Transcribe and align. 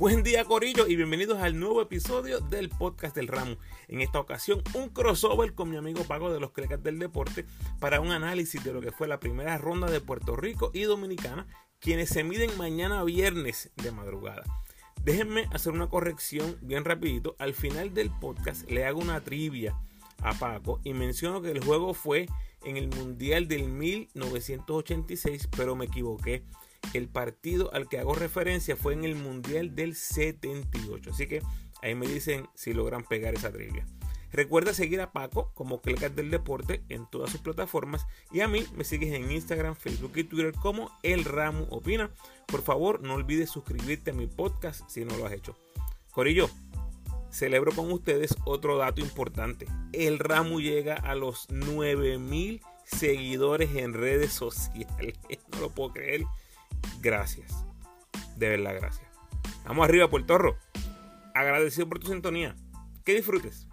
Buen 0.00 0.22
día 0.22 0.46
Corillo 0.46 0.86
y 0.86 0.96
bienvenidos 0.96 1.42
al 1.42 1.60
nuevo 1.60 1.82
episodio 1.82 2.40
del 2.40 2.70
podcast 2.70 3.14
del 3.14 3.28
ramo. 3.28 3.58
En 3.86 4.00
esta 4.00 4.18
ocasión 4.18 4.62
un 4.72 4.88
crossover 4.88 5.52
con 5.52 5.68
mi 5.68 5.76
amigo 5.76 6.04
Paco 6.04 6.32
de 6.32 6.40
los 6.40 6.52
Clecas 6.52 6.82
del 6.82 6.98
Deporte 6.98 7.44
para 7.80 8.00
un 8.00 8.10
análisis 8.10 8.64
de 8.64 8.72
lo 8.72 8.80
que 8.80 8.92
fue 8.92 9.08
la 9.08 9.20
primera 9.20 9.58
ronda 9.58 9.90
de 9.90 10.00
Puerto 10.00 10.36
Rico 10.36 10.70
y 10.72 10.84
Dominicana, 10.84 11.46
quienes 11.80 12.08
se 12.08 12.24
miden 12.24 12.56
mañana 12.56 13.04
viernes 13.04 13.72
de 13.76 13.92
madrugada. 13.92 14.44
Déjenme 15.04 15.50
hacer 15.52 15.74
una 15.74 15.90
corrección 15.90 16.56
bien 16.62 16.86
rapidito. 16.86 17.36
Al 17.38 17.52
final 17.52 17.92
del 17.92 18.08
podcast 18.08 18.70
le 18.70 18.86
hago 18.86 19.00
una 19.00 19.20
trivia 19.20 19.76
a 20.22 20.32
Paco 20.32 20.80
y 20.82 20.94
menciono 20.94 21.42
que 21.42 21.50
el 21.50 21.62
juego 21.62 21.92
fue 21.92 22.26
en 22.64 22.78
el 22.78 22.88
Mundial 22.88 23.48
del 23.48 23.68
1986, 23.68 25.50
pero 25.54 25.76
me 25.76 25.84
equivoqué. 25.84 26.42
El 26.94 27.08
partido 27.08 27.72
al 27.72 27.88
que 27.88 27.98
hago 27.98 28.14
referencia 28.14 28.76
fue 28.76 28.94
en 28.94 29.04
el 29.04 29.14
Mundial 29.14 29.74
del 29.74 29.94
78. 29.94 31.10
Así 31.12 31.26
que 31.26 31.42
ahí 31.82 31.94
me 31.94 32.06
dicen 32.06 32.48
si 32.54 32.72
logran 32.72 33.04
pegar 33.04 33.34
esa 33.34 33.52
trivia. 33.52 33.86
Recuerda 34.32 34.72
seguir 34.72 35.00
a 35.00 35.12
Paco 35.12 35.50
como 35.54 35.80
Clecas 35.80 36.14
del 36.14 36.30
Deporte 36.30 36.84
en 36.88 37.08
todas 37.10 37.30
sus 37.30 37.40
plataformas 37.40 38.06
y 38.30 38.40
a 38.40 38.48
mí 38.48 38.64
me 38.76 38.84
sigues 38.84 39.12
en 39.12 39.30
Instagram, 39.30 39.74
Facebook 39.74 40.12
y 40.14 40.24
Twitter 40.24 40.54
como 40.54 40.90
El 41.02 41.24
Ramo 41.24 41.66
Opina. 41.70 42.10
Por 42.46 42.62
favor, 42.62 43.00
no 43.02 43.14
olvides 43.14 43.50
suscribirte 43.50 44.12
a 44.12 44.14
mi 44.14 44.28
podcast 44.28 44.88
si 44.88 45.04
no 45.04 45.16
lo 45.16 45.26
has 45.26 45.32
hecho. 45.32 45.56
Corillo, 46.12 46.48
celebro 47.30 47.72
con 47.72 47.90
ustedes 47.90 48.36
otro 48.44 48.78
dato 48.78 49.00
importante. 49.00 49.66
El 49.92 50.20
Ramo 50.20 50.60
llega 50.60 50.94
a 50.94 51.16
los 51.16 51.50
9000 51.50 52.60
seguidores 52.84 53.74
en 53.74 53.94
redes 53.94 54.32
sociales. 54.32 55.18
No 55.52 55.60
lo 55.60 55.70
puedo 55.70 55.92
creer. 55.92 56.24
Gracias. 57.00 57.64
De 58.36 58.50
verdad, 58.50 58.74
gracias. 58.78 59.08
Vamos 59.64 59.84
arriba, 59.84 60.08
Puerto 60.10 60.36
Rico. 60.36 60.58
Agradecido 61.34 61.88
por 61.88 61.98
tu 61.98 62.08
sintonía. 62.08 62.54
Que 63.04 63.14
disfrutes. 63.14 63.66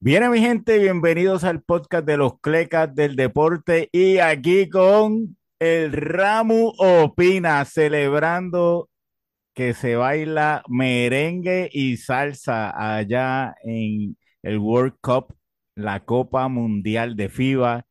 Bien, 0.00 0.30
mi 0.30 0.38
gente, 0.38 0.78
bienvenidos 0.78 1.44
al 1.44 1.62
podcast 1.62 2.06
de 2.06 2.18
los 2.18 2.38
Clecas 2.40 2.94
del 2.94 3.16
Deporte 3.16 3.88
y 3.90 4.18
aquí 4.18 4.68
con 4.68 5.36
el 5.58 5.92
Ramu 5.92 6.74
Opina, 6.76 7.64
celebrando 7.64 8.90
que 9.54 9.72
se 9.72 9.96
baila 9.96 10.62
merengue 10.68 11.70
y 11.72 11.96
salsa 11.96 12.70
allá 12.96 13.54
en 13.64 14.16
el 14.42 14.58
World 14.58 14.96
Cup, 15.00 15.34
la 15.74 16.04
Copa 16.04 16.48
Mundial 16.48 17.16
de 17.16 17.30
FIBA. 17.30 17.86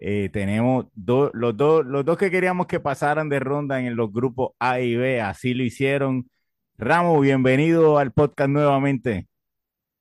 Eh, 0.00 0.30
tenemos 0.32 0.86
los, 0.94 1.56
dos, 1.56 1.84
los 1.84 2.04
dos 2.04 2.16
que 2.16 2.30
queríamos 2.30 2.66
que 2.66 2.78
pasaran 2.78 3.28
de 3.28 3.40
ronda 3.40 3.80
en 3.80 3.96
los 3.96 4.12
grupos 4.12 4.50
A 4.58 4.80
y 4.80 4.94
B, 4.94 5.20
así 5.20 5.54
lo 5.54 5.64
hicieron. 5.64 6.30
Ramo, 6.76 7.18
bienvenido 7.18 7.98
al 7.98 8.12
podcast 8.12 8.50
nuevamente. 8.50 9.26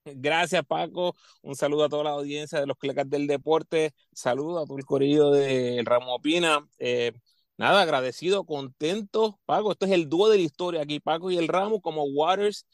Gracias, 0.05 0.63
Paco. 0.65 1.15
Un 1.41 1.55
saludo 1.55 1.85
a 1.85 1.89
toda 1.89 2.05
la 2.05 2.09
audiencia 2.11 2.59
de 2.59 2.67
los 2.67 2.77
Clecas 2.77 3.09
del 3.09 3.27
Deporte. 3.27 3.91
Saludo 4.13 4.59
a 4.59 4.65
todo 4.65 4.77
el 4.77 4.85
corillo 4.85 5.31
del 5.31 5.85
Ramo 5.85 6.15
Opina. 6.15 6.65
Eh, 6.77 7.13
nada, 7.57 7.81
agradecido, 7.81 8.45
contento. 8.45 9.39
Paco, 9.45 9.71
esto 9.71 9.85
es 9.85 9.91
el 9.91 10.07
dúo 10.07 10.29
de 10.29 10.37
la 10.37 10.43
historia 10.43 10.81
aquí, 10.81 10.99
Paco 10.99 11.31
y 11.31 11.37
el 11.37 11.47
Ramo, 11.47 11.81
como 11.81 12.03
Waters, 12.03 12.65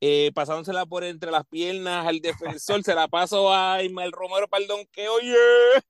eh, 0.00 0.30
pasándosela 0.34 0.86
por 0.86 1.04
entre 1.04 1.30
las 1.30 1.46
piernas 1.46 2.06
al 2.06 2.20
defensor. 2.20 2.82
se 2.82 2.94
la 2.94 3.08
paso 3.08 3.52
a 3.52 3.82
Ismael 3.82 4.12
Romero 4.12 4.48
perdón, 4.48 4.80
que 4.92 5.08
oye, 5.08 5.34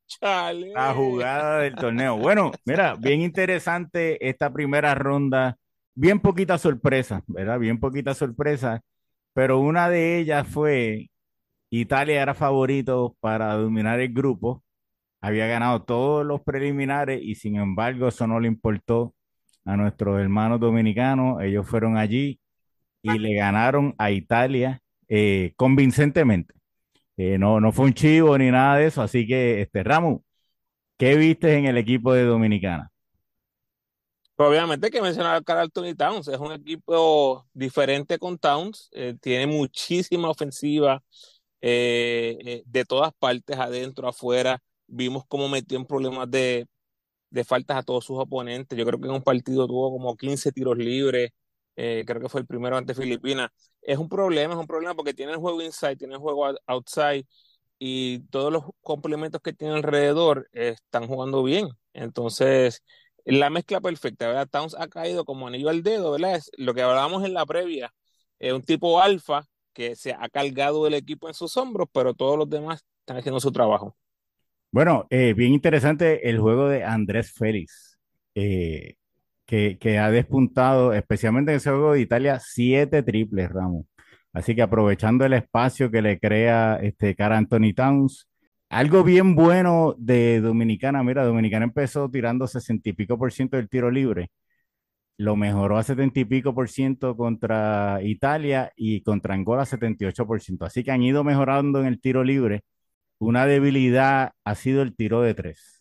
chale. 0.07 0.73
La 0.73 0.95
jugada 0.95 1.61
del 1.61 1.75
torneo. 1.75 2.17
Bueno, 2.17 2.53
mira, 2.65 2.97
bien 2.97 3.21
interesante 3.21 4.29
esta 4.29 4.53
primera 4.53 4.95
ronda. 4.95 5.57
Bien 5.95 6.21
poquita 6.21 6.57
sorpresa, 6.59 7.23
¿verdad? 7.27 7.59
Bien 7.59 7.79
poquita 7.79 8.15
sorpresa 8.15 8.83
pero 9.33 9.61
una 9.61 9.89
de 9.89 10.19
ellas 10.19 10.47
fue 10.49 11.11
Italia 11.71 12.23
era 12.23 12.35
favorito 12.35 13.17
para 13.21 13.55
dominar 13.55 14.01
el 14.01 14.13
grupo, 14.13 14.65
había 15.21 15.47
ganado 15.47 15.85
todos 15.85 16.27
los 16.27 16.43
preliminares 16.43 17.21
y 17.23 17.35
sin 17.37 17.57
embargo 17.57 18.09
eso 18.09 18.27
no 18.27 18.41
le 18.41 18.49
importó 18.49 19.15
a 19.65 19.77
nuestros 19.77 20.21
hermanos 20.21 20.61
dominicanos, 20.61 21.43
ellos 21.43 21.69
fueron 21.69 21.97
allí 21.97 22.41
y 23.03 23.19
le 23.19 23.35
ganaron 23.35 23.95
a 23.99 24.11
Italia 24.11 24.83
eh, 25.09 25.53
convincentemente. 25.57 26.55
Eh, 27.17 27.39
no, 27.39 27.61
no 27.61 27.73
fue 27.73 27.87
un 27.87 27.95
chivo 27.95 28.37
ni 28.39 28.51
nada 28.51 28.77
de 28.77 28.87
eso, 28.87 29.03
así 29.03 29.27
que 29.27 29.61
este 29.61 29.83
Ramos, 29.83 30.23
¿qué 30.97 31.17
viste 31.17 31.57
en 31.57 31.67
el 31.67 31.77
equipo 31.77 32.13
de 32.13 32.25
Dominicana? 32.25 32.91
obviamente 34.43 34.87
hay 34.87 34.91
que 34.91 35.03
mencionar 35.03 35.37
a 35.37 35.43
Carl 35.43 35.61
Anthony 35.61 35.95
Towns, 35.95 36.27
es 36.29 36.39
un 36.39 36.53
equipo 36.53 37.47
diferente 37.53 38.19
con 38.19 38.39
Towns, 38.39 38.89
eh, 38.93 39.15
tiene 39.21 39.47
muchísima 39.47 40.31
ofensiva 40.31 41.03
de 41.61 42.85
todas 42.89 43.13
partes, 43.19 43.59
adentro, 43.59 44.09
afuera. 44.09 44.63
Vimos 44.87 45.25
cómo 45.29 45.47
metió 45.47 45.77
en 45.77 45.85
problemas 45.85 46.31
de, 46.31 46.67
de, 47.29 47.45
faltas 47.45 47.77
a 47.77 47.83
todos 47.83 48.07
sus 48.07 48.19
oponentes. 48.19 48.79
Yo 48.79 48.87
creo 48.87 48.99
que 48.99 49.09
en 49.09 49.15
un 49.15 49.23
partido 49.23 49.67
tuvo 49.67 49.91
como 49.91 50.17
15 50.17 50.53
tiros 50.53 50.79
libres, 50.79 51.33
creo 51.75 52.21
que 52.21 52.29
fue 52.29 52.41
el 52.41 52.47
primero 52.47 52.77
ante 52.77 52.95
Filipinas. 52.95 53.51
Es 53.81 53.99
un 53.99 54.09
problema, 54.09 54.55
es 54.55 54.61
un 54.61 54.67
problema 54.67 54.95
porque 54.95 55.15
tiene 55.15 55.33
el 55.33 55.39
juego 55.39 55.63
inside, 55.63 55.97
tiene 55.97 56.15
el 56.15 56.21
juego 56.21 56.53
outside 56.67 57.27
y 57.79 58.21
todos 58.29 58.53
los 58.53 58.65
complementos 58.83 59.41
que 59.41 59.55
tiene 59.55 59.75
alrededor 59.75 60.49
están 60.53 61.07
jugando 61.07 61.43
bien. 61.43 61.69
Entonces, 61.95 62.83
la 63.25 63.51
mezcla 63.51 63.81
perfecta, 63.81 64.29
¿verdad? 64.29 64.49
Towns 64.49 64.77
ha 64.79 64.89
caído 64.89 65.25
como 65.25 65.47
anillo 65.47 65.71
al 65.71 65.83
dedo, 65.83 66.13
¿verdad? 66.13 66.37
Es 66.37 66.51
lo 66.57 66.75
que 66.75 66.83
hablábamos 66.83 67.25
en 67.25 67.35
la 67.35 67.47
previa, 67.47 67.93
es 68.39 68.53
un 68.53 68.63
tipo 68.63 69.01
alfa 69.01 69.47
que 69.73 69.97
se 69.97 70.13
ha 70.13 70.29
cargado 70.29 70.87
el 70.87 70.95
equipo 70.95 71.29
en 71.29 71.35
sus 71.35 71.57
hombros, 71.57 71.89
pero 71.93 72.15
todos 72.15 72.37
los 72.37 72.49
demás 72.49 72.85
están 73.01 73.19
haciendo 73.19 73.41
su 73.41 73.53
trabajo. 73.53 73.97
Bueno, 74.73 75.07
eh, 75.11 75.35
bien 75.35 75.53
interesante 75.53 76.29
el 76.29 76.39
juego 76.39 76.69
de 76.69 76.85
Andrés 76.85 77.33
Félix, 77.33 77.99
eh, 78.35 78.95
que, 79.51 79.99
ha 79.99 80.11
despuntado, 80.11 80.93
especialmente 80.93 81.53
en 81.53 81.57
ese 81.59 81.71
juego 81.71 81.95
de 81.95 82.01
Italia, 82.01 82.39
siete 82.41 83.03
triples, 83.03 83.51
Ramos. 83.51 83.87
Así 84.33 84.55
que 84.55 84.63
aprovechando 84.63 85.25
el 85.25 85.33
espacio 85.35 85.91
que 85.91 86.03
le 86.03 86.21
crea 86.21 86.79
este 86.83 87.17
cara 87.17 87.37
Anthony 87.37 87.75
Towns, 87.75 88.29
algo 88.69 89.03
bien 89.05 89.35
bueno 89.35 89.95
de 89.99 90.41
Dominicana, 90.41 91.03
mira, 91.03 91.25
Dominicana 91.25 91.65
empezó 91.65 92.09
tirando 92.11 92.47
60 92.47 92.91
y 92.91 92.93
pico 92.93 93.19
por 93.19 93.33
ciento 93.33 93.57
del 93.57 93.69
tiro 93.69 93.91
libre, 93.91 94.31
lo 95.19 95.37
mejoró 95.37 95.79
a 95.79 95.83
70 95.85 96.21
y 96.21 96.25
pico 96.27 96.55
por 96.55 96.69
ciento 96.71 97.17
contra 97.17 98.01
Italia 98.03 98.73
y 98.77 99.03
contra 99.03 99.35
Angola 99.35 99.67
78 99.67 100.27
por 100.27 100.41
ciento. 100.41 100.65
Así 100.65 100.85
que 100.85 100.93
han 100.93 101.03
ido 101.03 101.25
mejorando 101.25 101.81
en 101.81 101.87
el 101.87 102.01
tiro 102.01 102.25
libre. 102.25 102.63
Una 103.19 103.47
debilidad 103.47 104.33
ha 104.45 104.55
sido 104.55 104.83
el 104.83 104.97
tiro 104.97 105.23
de 105.23 105.35
tres. 105.35 105.80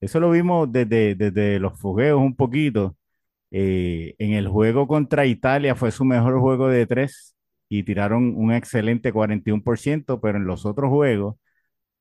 Eso 0.00 0.20
lo 0.20 0.30
vimos 0.30 0.70
desde, 0.70 1.14
desde 1.14 1.58
los 1.58 1.78
fogueos 1.78 2.20
un 2.20 2.36
poquito. 2.36 2.96
Eh, 3.50 4.14
en 4.18 4.32
el 4.32 4.48
juego 4.48 4.86
contra 4.88 5.26
Italia 5.26 5.74
fue 5.76 5.90
su 5.92 6.04
mejor 6.04 6.40
juego 6.40 6.68
de 6.68 6.86
tres 6.86 7.36
y 7.68 7.82
tiraron 7.84 8.34
un 8.36 8.52
excelente 8.52 9.12
41%, 9.12 10.20
pero 10.20 10.38
en 10.38 10.46
los 10.46 10.66
otros 10.66 10.90
juegos 10.90 11.36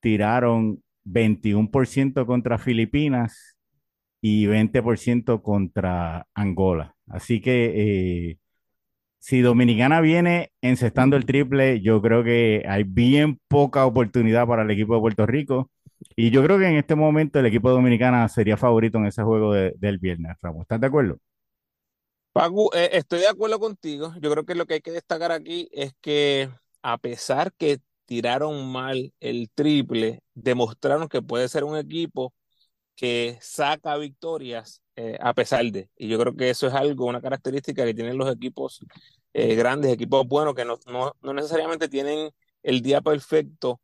tiraron 0.01 0.83
21% 1.05 2.25
contra 2.25 2.57
Filipinas 2.57 3.57
y 4.21 4.47
20% 4.47 5.41
contra 5.43 6.27
Angola. 6.33 6.95
Así 7.07 7.41
que 7.41 8.31
eh, 8.31 8.39
si 9.19 9.41
Dominicana 9.41 10.01
viene 10.01 10.51
encestando 10.61 11.17
el 11.17 11.25
triple, 11.25 11.81
yo 11.81 12.01
creo 12.01 12.23
que 12.23 12.63
hay 12.67 12.83
bien 12.83 13.39
poca 13.47 13.85
oportunidad 13.85 14.47
para 14.47 14.63
el 14.63 14.71
equipo 14.71 14.95
de 14.95 15.01
Puerto 15.01 15.25
Rico. 15.25 15.71
Y 16.15 16.31
yo 16.31 16.43
creo 16.43 16.57
que 16.57 16.67
en 16.67 16.75
este 16.75 16.95
momento 16.95 17.39
el 17.39 17.45
equipo 17.45 17.69
dominicana 17.69 18.27
sería 18.29 18.57
favorito 18.57 18.97
en 18.97 19.07
ese 19.07 19.23
juego 19.23 19.53
del 19.53 19.97
viernes, 19.97 20.37
Ramos. 20.41 20.61
¿Estás 20.63 20.81
de 20.81 20.87
acuerdo? 20.87 21.19
Pagu, 22.31 22.69
eh, 22.73 22.89
estoy 22.93 23.19
de 23.19 23.27
acuerdo 23.27 23.59
contigo. 23.59 24.13
Yo 24.19 24.29
creo 24.31 24.45
que 24.45 24.55
lo 24.55 24.65
que 24.65 24.75
hay 24.75 24.81
que 24.81 24.91
destacar 24.91 25.31
aquí 25.31 25.69
es 25.71 25.93
que 26.01 26.49
a 26.81 26.97
pesar 26.97 27.53
que 27.53 27.79
tiraron 28.05 28.71
mal 28.71 29.13
el 29.19 29.49
triple, 29.53 30.21
demostraron 30.33 31.07
que 31.07 31.21
puede 31.21 31.47
ser 31.47 31.63
un 31.63 31.77
equipo 31.77 32.33
que 32.95 33.37
saca 33.41 33.97
victorias 33.97 34.81
eh, 34.95 35.17
a 35.19 35.33
pesar 35.33 35.65
de. 35.65 35.89
Y 35.97 36.07
yo 36.07 36.17
creo 36.19 36.35
que 36.35 36.49
eso 36.49 36.67
es 36.67 36.73
algo, 36.73 37.05
una 37.05 37.21
característica 37.21 37.83
que 37.85 37.93
tienen 37.93 38.17
los 38.17 38.33
equipos 38.33 38.79
eh, 39.33 39.55
grandes, 39.55 39.91
equipos 39.91 40.25
buenos, 40.27 40.55
que 40.55 40.63
no, 40.65 40.79
no, 41.21 41.33
necesariamente 41.33 41.89
tienen 41.89 42.31
el 42.63 42.81
día 42.81 43.01
perfecto 43.01 43.81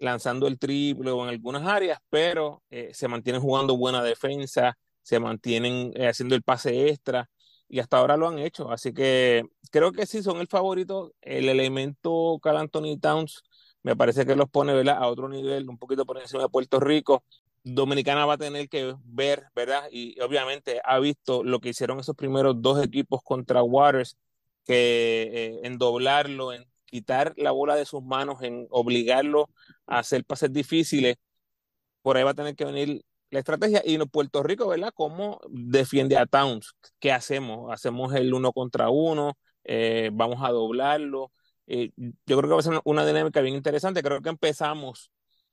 lanzando 0.00 0.46
el 0.48 0.58
triple 0.58 1.12
en 1.12 1.28
algunas 1.28 1.66
áreas, 1.66 1.98
pero 2.10 2.62
eh, 2.70 2.90
se 2.92 3.08
mantienen 3.08 3.42
jugando 3.42 3.76
buena 3.76 4.02
defensa, 4.02 4.76
se 5.02 5.20
mantienen 5.20 5.92
haciendo 6.02 6.34
el 6.34 6.42
pase 6.42 6.88
extra 6.88 7.30
y 7.68 7.78
hasta 7.78 7.98
ahora 7.98 8.16
lo 8.16 8.28
han 8.28 8.38
hecho. 8.38 8.70
Así 8.70 8.92
que 8.92 9.44
creo 9.70 9.92
que 9.92 10.06
sí 10.06 10.22
son 10.22 10.38
el 10.38 10.48
favorito. 10.48 11.12
El 11.20 11.48
elemento 11.48 12.38
Cal 12.42 12.56
Anthony 12.56 12.98
Towns 13.00 13.42
me 13.82 13.96
parece 13.96 14.26
que 14.26 14.36
los 14.36 14.50
pone 14.50 14.72
a 14.90 15.06
otro 15.06 15.28
nivel, 15.28 15.68
un 15.68 15.78
poquito 15.78 16.04
por 16.04 16.18
encima 16.18 16.42
de 16.42 16.48
Puerto 16.48 16.80
Rico. 16.80 17.24
Dominicana 17.62 18.26
va 18.26 18.34
a 18.34 18.38
tener 18.38 18.68
que 18.68 18.94
ver, 19.04 19.44
¿verdad? 19.54 19.84
Y 19.90 20.18
obviamente 20.20 20.80
ha 20.84 20.98
visto 20.98 21.44
lo 21.44 21.60
que 21.60 21.70
hicieron 21.70 22.00
esos 22.00 22.16
primeros 22.16 22.60
dos 22.60 22.82
equipos 22.82 23.22
contra 23.22 23.62
Waters, 23.62 24.16
que 24.64 25.30
eh, 25.32 25.60
en 25.64 25.78
doblarlo, 25.78 26.52
en 26.52 26.64
quitar 26.86 27.34
la 27.36 27.52
bola 27.52 27.76
de 27.76 27.86
sus 27.86 28.02
manos, 28.02 28.42
en 28.42 28.66
obligarlo 28.70 29.48
hacer 29.90 30.24
pases 30.24 30.52
difíciles, 30.52 31.16
por 32.02 32.16
ahí 32.16 32.24
va 32.24 32.30
a 32.30 32.34
tener 32.34 32.56
que 32.56 32.64
venir 32.64 33.02
la 33.30 33.40
estrategia. 33.40 33.82
Y 33.84 33.94
en 33.94 34.08
Puerto 34.08 34.42
Rico, 34.42 34.68
¿verdad? 34.68 34.92
¿Cómo 34.94 35.40
defiende 35.50 36.16
a 36.18 36.26
Towns? 36.26 36.74
¿Qué 36.98 37.12
hacemos? 37.12 37.72
¿Hacemos 37.72 38.14
el 38.14 38.32
uno 38.34 38.52
contra 38.52 38.90
uno? 38.90 39.36
Eh, 39.64 40.10
¿Vamos 40.12 40.38
a 40.42 40.50
doblarlo? 40.50 41.32
Eh, 41.66 41.92
yo 41.96 42.36
creo 42.38 42.42
que 42.42 42.54
va 42.54 42.60
a 42.60 42.62
ser 42.62 42.80
una 42.84 43.06
dinámica 43.06 43.40
bien 43.40 43.54
interesante. 43.54 44.02
Creo 44.02 44.20
que 44.22 44.30
empezamos 44.30 45.10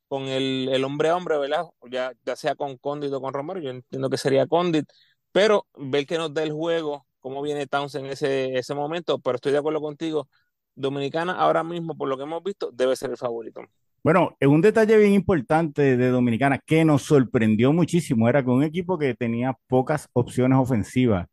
con 0.07 0.23
el, 0.23 0.69
el 0.71 0.83
hombre 0.83 1.09
a 1.09 1.15
hombre, 1.17 1.37
¿verdad? 1.37 1.65
Ya, 1.89 2.13
ya 2.25 2.35
sea 2.35 2.55
con 2.55 2.77
Condit 2.77 3.11
o 3.13 3.21
con 3.21 3.33
Romero, 3.33 3.59
yo 3.59 3.69
entiendo 3.71 4.09
que 4.09 4.17
sería 4.17 4.47
Condit, 4.47 4.89
pero 5.31 5.67
ver 5.75 6.05
que 6.05 6.17
nos 6.17 6.33
da 6.33 6.43
el 6.43 6.51
juego, 6.53 7.05
cómo 7.19 7.41
viene 7.41 7.67
Towns 7.67 7.95
en 7.95 8.05
ese, 8.07 8.57
ese 8.57 8.73
momento, 8.73 9.19
pero 9.19 9.35
estoy 9.35 9.51
de 9.51 9.57
acuerdo 9.59 9.81
contigo, 9.81 10.29
Dominicana 10.75 11.33
ahora 11.33 11.63
mismo, 11.63 11.97
por 11.97 12.07
lo 12.07 12.17
que 12.17 12.23
hemos 12.23 12.43
visto, 12.43 12.71
debe 12.71 12.95
ser 12.95 13.11
el 13.11 13.17
favorito. 13.17 13.61
Bueno, 14.07 14.37
un 14.39 14.61
detalle 14.61 14.95
bien 14.95 15.11
importante 15.11 15.97
de 15.97 16.07
Dominicana 16.07 16.61
que 16.65 16.85
nos 16.85 17.01
sorprendió 17.01 17.73
muchísimo 17.73 18.29
era 18.29 18.41
que 18.41 18.49
un 18.49 18.63
equipo 18.63 18.97
que 18.97 19.15
tenía 19.15 19.57
pocas 19.67 20.07
opciones 20.13 20.57
ofensivas, 20.57 21.27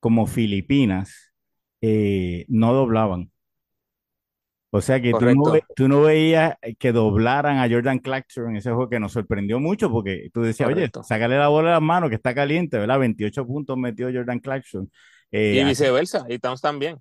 como 0.00 0.26
Filipinas, 0.26 1.34
eh, 1.82 2.46
no 2.48 2.72
doblaban. 2.72 3.30
O 4.70 4.80
sea 4.80 5.02
que 5.02 5.10
tú 5.10 5.20
no, 5.34 5.42
tú 5.76 5.86
no, 5.86 6.00
veías 6.00 6.54
que 6.78 6.92
doblaran 6.92 7.58
a 7.58 7.68
Jordan 7.68 7.98
Clarkson 7.98 8.48
en 8.48 8.56
ese 8.56 8.70
juego 8.70 8.88
que 8.88 9.00
nos 9.00 9.12
sorprendió 9.12 9.60
mucho 9.60 9.90
porque 9.90 10.30
tú 10.32 10.40
decías, 10.40 10.70
oye, 10.70 10.90
sácale 11.02 11.36
la 11.36 11.48
bola 11.48 11.68
de 11.68 11.74
las 11.74 11.82
manos 11.82 12.08
que 12.08 12.16
está 12.16 12.34
caliente, 12.34 12.78
¿verdad? 12.78 13.00
28 13.00 13.46
puntos 13.46 13.76
metió 13.76 14.10
Jordan 14.10 14.38
Clarkson. 14.38 14.90
Eh, 15.30 15.60
y 15.60 15.64
viceversa, 15.64 16.24
y 16.26 16.38
Towns 16.38 16.62
también. 16.62 16.96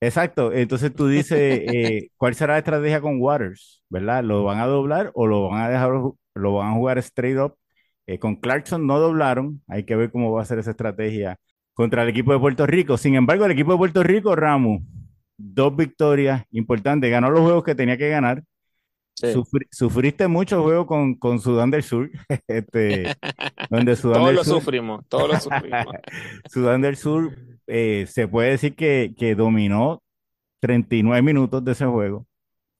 Exacto, 0.00 0.52
entonces 0.52 0.94
tú 0.94 1.08
dices, 1.08 1.38
eh, 1.38 2.08
¿cuál 2.16 2.34
será 2.34 2.54
la 2.54 2.58
estrategia 2.58 3.00
con 3.00 3.20
Waters? 3.20 3.82
¿Verdad? 3.88 4.22
¿Lo 4.22 4.44
van 4.44 4.58
a 4.60 4.66
doblar 4.66 5.10
o 5.14 5.26
lo 5.26 5.48
van 5.48 5.62
a 5.62 5.68
dejar, 5.68 5.90
lo 6.34 6.54
van 6.54 6.70
a 6.70 6.74
jugar 6.74 6.98
straight 6.98 7.38
up? 7.38 7.56
Eh, 8.06 8.18
con 8.18 8.36
Clarkson 8.36 8.86
no 8.86 8.98
doblaron, 9.00 9.62
hay 9.66 9.84
que 9.84 9.96
ver 9.96 10.10
cómo 10.10 10.32
va 10.32 10.42
a 10.42 10.46
ser 10.46 10.58
esa 10.58 10.70
estrategia 10.70 11.36
contra 11.74 12.02
el 12.02 12.08
equipo 12.08 12.32
de 12.32 12.38
Puerto 12.38 12.66
Rico. 12.66 12.96
Sin 12.96 13.14
embargo, 13.14 13.44
el 13.44 13.52
equipo 13.52 13.72
de 13.72 13.78
Puerto 13.78 14.02
Rico, 14.02 14.34
Ramos, 14.34 14.82
dos 15.36 15.76
victorias 15.76 16.44
importantes, 16.52 17.10
ganó 17.10 17.30
los 17.30 17.40
juegos 17.40 17.64
que 17.64 17.74
tenía 17.74 17.98
que 17.98 18.08
ganar. 18.08 18.42
sufriste 19.70 20.28
mucho 20.28 20.62
juego 20.62 20.86
con, 20.86 21.16
con 21.16 21.40
Sudán 21.40 21.70
del 21.70 21.82
Sur, 21.82 22.10
este, 22.46 23.14
donde 23.68 23.96
Sudán 23.96 24.20
todos 24.20 24.34
lo 24.34 24.44
sufrimos, 24.44 25.04
todos 25.08 25.28
lo 25.28 25.40
sufrimos. 25.40 25.86
Sudán 26.48 26.80
del 26.80 26.96
Sur 26.96 27.47
eh, 27.68 28.06
se 28.08 28.26
puede 28.26 28.50
decir 28.50 28.74
que, 28.74 29.14
que, 29.16 29.34
dominó 29.34 30.02
39 30.60 31.22
minutos 31.22 31.64
de 31.64 31.72
ese 31.72 31.86
juego. 31.86 32.26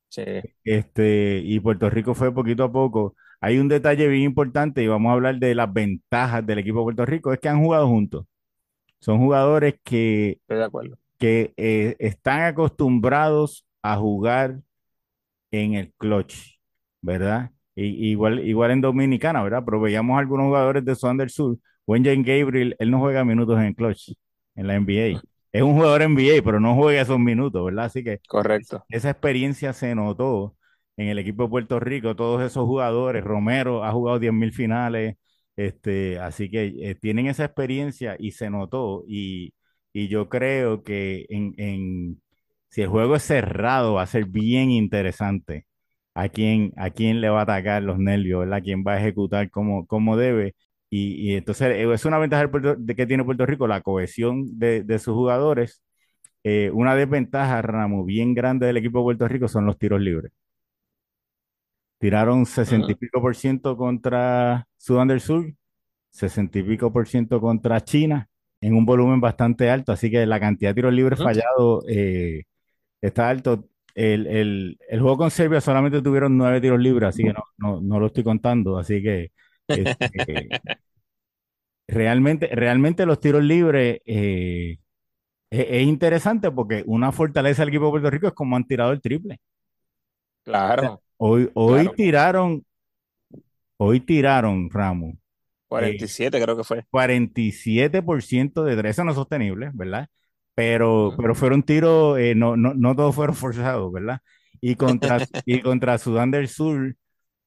Sí. 0.08 0.22
Este, 0.64 1.42
y 1.44 1.60
Puerto 1.60 1.90
Rico 1.90 2.14
fue 2.14 2.34
poquito 2.34 2.64
a 2.64 2.72
poco. 2.72 3.14
Hay 3.40 3.58
un 3.58 3.68
detalle 3.68 4.08
bien 4.08 4.22
importante 4.24 4.82
y 4.82 4.88
vamos 4.88 5.10
a 5.10 5.12
hablar 5.12 5.38
de 5.38 5.54
las 5.54 5.72
ventajas 5.72 6.44
del 6.44 6.58
equipo 6.58 6.78
de 6.78 6.84
Puerto 6.84 7.06
Rico, 7.06 7.32
es 7.32 7.38
que 7.38 7.48
han 7.48 7.62
jugado 7.62 7.86
juntos. 7.86 8.26
Son 9.00 9.18
jugadores 9.18 9.74
que, 9.84 10.38
Estoy 10.40 10.56
de 10.56 10.64
acuerdo. 10.64 10.98
que 11.18 11.52
eh, 11.56 11.94
están 11.98 12.42
acostumbrados 12.42 13.64
a 13.82 13.96
jugar 13.96 14.60
en 15.50 15.74
el 15.74 15.92
clutch, 15.98 16.58
¿verdad? 17.00 17.52
Y, 17.76 18.10
igual, 18.10 18.40
igual 18.40 18.72
en 18.72 18.80
Dominicana, 18.80 19.42
¿verdad? 19.42 19.62
Pero 19.64 19.80
veíamos 19.80 20.18
algunos 20.18 20.46
jugadores 20.46 20.84
de 20.84 20.94
Sudán 20.96 21.18
del 21.18 21.30
Sur. 21.30 21.58
Jane 21.86 22.22
Gabriel, 22.22 22.76
él 22.78 22.90
no 22.90 22.98
juega 22.98 23.24
minutos 23.24 23.58
en 23.58 23.66
el 23.66 23.74
clutch 23.74 24.12
en 24.58 24.66
la 24.68 24.74
NBA. 24.76 25.22
Es 25.52 25.62
un 25.62 25.74
jugador 25.74 26.02
NBA, 26.02 26.42
pero 26.44 26.60
no 26.60 26.74
juega 26.76 27.02
esos 27.02 27.18
minutos, 27.20 27.64
¿verdad? 27.64 27.86
Así 27.86 28.04
que 28.04 28.20
Correcto. 28.28 28.86
esa 28.88 29.10
experiencia 29.10 29.72
se 29.72 29.94
notó 29.94 30.56
en 30.96 31.08
el 31.08 31.18
equipo 31.18 31.44
de 31.44 31.48
Puerto 31.50 31.80
Rico, 31.80 32.16
todos 32.16 32.42
esos 32.42 32.64
jugadores. 32.66 33.24
Romero 33.24 33.84
ha 33.84 33.92
jugado 33.92 34.18
10.000 34.18 34.52
finales, 34.52 35.16
este, 35.56 36.18
así 36.20 36.50
que 36.50 36.66
eh, 36.90 36.94
tienen 36.96 37.26
esa 37.26 37.44
experiencia 37.44 38.16
y 38.18 38.32
se 38.32 38.50
notó. 38.50 39.04
Y, 39.06 39.54
y 39.92 40.08
yo 40.08 40.28
creo 40.28 40.82
que 40.82 41.26
en, 41.30 41.54
en, 41.58 42.22
si 42.68 42.82
el 42.82 42.88
juego 42.88 43.16
es 43.16 43.22
cerrado, 43.22 43.94
va 43.94 44.02
a 44.02 44.06
ser 44.06 44.26
bien 44.26 44.70
interesante 44.70 45.66
a 46.14 46.28
quién, 46.28 46.72
a 46.76 46.90
quién 46.90 47.20
le 47.20 47.28
va 47.30 47.40
a 47.40 47.42
atacar 47.44 47.82
los 47.82 47.98
nervios, 47.98 48.40
¿verdad? 48.40 48.58
A 48.58 48.60
quién 48.62 48.84
va 48.86 48.94
a 48.94 48.98
ejecutar 49.00 49.50
como, 49.50 49.86
como 49.86 50.16
debe. 50.16 50.54
Y, 50.90 51.34
entonces 51.34 51.68
eh, 51.68 51.92
es 51.92 52.04
una 52.04 52.18
ventaja 52.18 52.48
de 52.78 52.94
que 52.96 53.06
tiene 53.06 53.24
Puerto 53.24 53.44
Rico, 53.46 53.66
la 53.66 53.82
cohesión 53.82 54.58
de, 54.58 54.98
sus 54.98 55.14
jugadores. 55.14 55.82
Eh, 56.44 56.70
una 56.72 56.94
desventaja, 56.94 57.60
Ramo, 57.62 58.04
bien 58.04 58.34
grande 58.34 58.66
del 58.66 58.78
equipo 58.78 58.98
de 59.00 59.04
Puerto 59.04 59.28
Rico 59.28 59.48
son 59.48 59.66
los 59.66 59.78
tiros 59.78 60.00
libres. 60.00 60.32
Tiraron 61.98 62.46
60 62.46 62.92
y 62.92 62.94
pico 62.94 63.20
por 63.20 63.34
ciento 63.34 63.76
contra 63.76 64.66
Sudán 64.76 65.08
del 65.08 65.20
Sur, 65.20 65.52
60 66.10 66.60
y 66.60 66.62
pico 66.62 66.92
por 66.92 67.08
ciento 67.08 67.40
contra 67.40 67.80
China, 67.82 68.28
en 68.60 68.74
un 68.74 68.86
volumen 68.86 69.20
bastante 69.20 69.68
alto, 69.68 69.92
así 69.92 70.10
que 70.10 70.24
la 70.24 70.38
cantidad 70.38 70.70
de 70.70 70.74
tiros 70.74 70.92
libres 70.92 71.18
fallados 71.18 71.84
eh, 71.88 72.44
está 73.00 73.28
alto. 73.28 73.68
El, 73.94 74.78
juego 74.90 75.18
con 75.18 75.30
Serbia 75.32 75.60
solamente 75.60 76.00
tuvieron 76.00 76.36
nueve 76.38 76.60
tiros 76.60 76.78
libres, 76.78 77.08
así 77.08 77.24
que 77.24 77.34
no, 77.58 77.80
no 77.80 77.98
lo 77.98 78.06
estoy 78.06 78.22
contando, 78.22 78.78
así 78.78 79.02
que 79.02 79.32
este, 79.68 80.48
realmente, 81.86 82.48
realmente 82.48 83.06
los 83.06 83.20
tiros 83.20 83.42
libres 83.42 84.00
eh, 84.04 84.78
es, 85.50 85.82
interesante 85.82 86.50
porque 86.50 86.84
una 86.86 87.12
fortaleza 87.12 87.62
del 87.62 87.70
equipo 87.70 87.86
de 87.86 87.90
Puerto 87.90 88.10
Rico 88.10 88.26
es 88.28 88.34
como 88.34 88.56
han 88.56 88.66
tirado 88.66 88.92
el 88.92 89.00
triple. 89.00 89.40
Claro. 90.44 91.02
Hoy, 91.16 91.50
hoy 91.54 91.90
tiraron, 91.96 92.64
hoy 93.76 94.00
tiraron, 94.00 94.70
Ramos. 94.70 95.14
47 95.68 96.40
creo 96.40 96.56
que 96.56 96.64
fue. 96.64 96.84
47% 96.90 98.64
de 98.64 98.76
tres, 98.76 98.90
eso 98.92 99.04
no 99.04 99.10
es 99.10 99.16
sostenible, 99.16 99.70
¿verdad? 99.74 100.08
Pero, 100.54 101.14
pero 101.16 101.34
fueron 101.34 101.62
tiros, 101.62 102.18
eh, 102.18 102.34
no, 102.34 102.56
no, 102.56 102.74
no 102.74 102.96
todos 102.96 103.14
fueron 103.14 103.36
forzados, 103.36 103.92
¿verdad? 103.92 104.20
Y 104.60 104.74
contra, 104.74 105.18
y 105.46 105.60
contra 105.60 105.98
Sudán 105.98 106.30
del 106.30 106.48
Sur, 106.48 106.96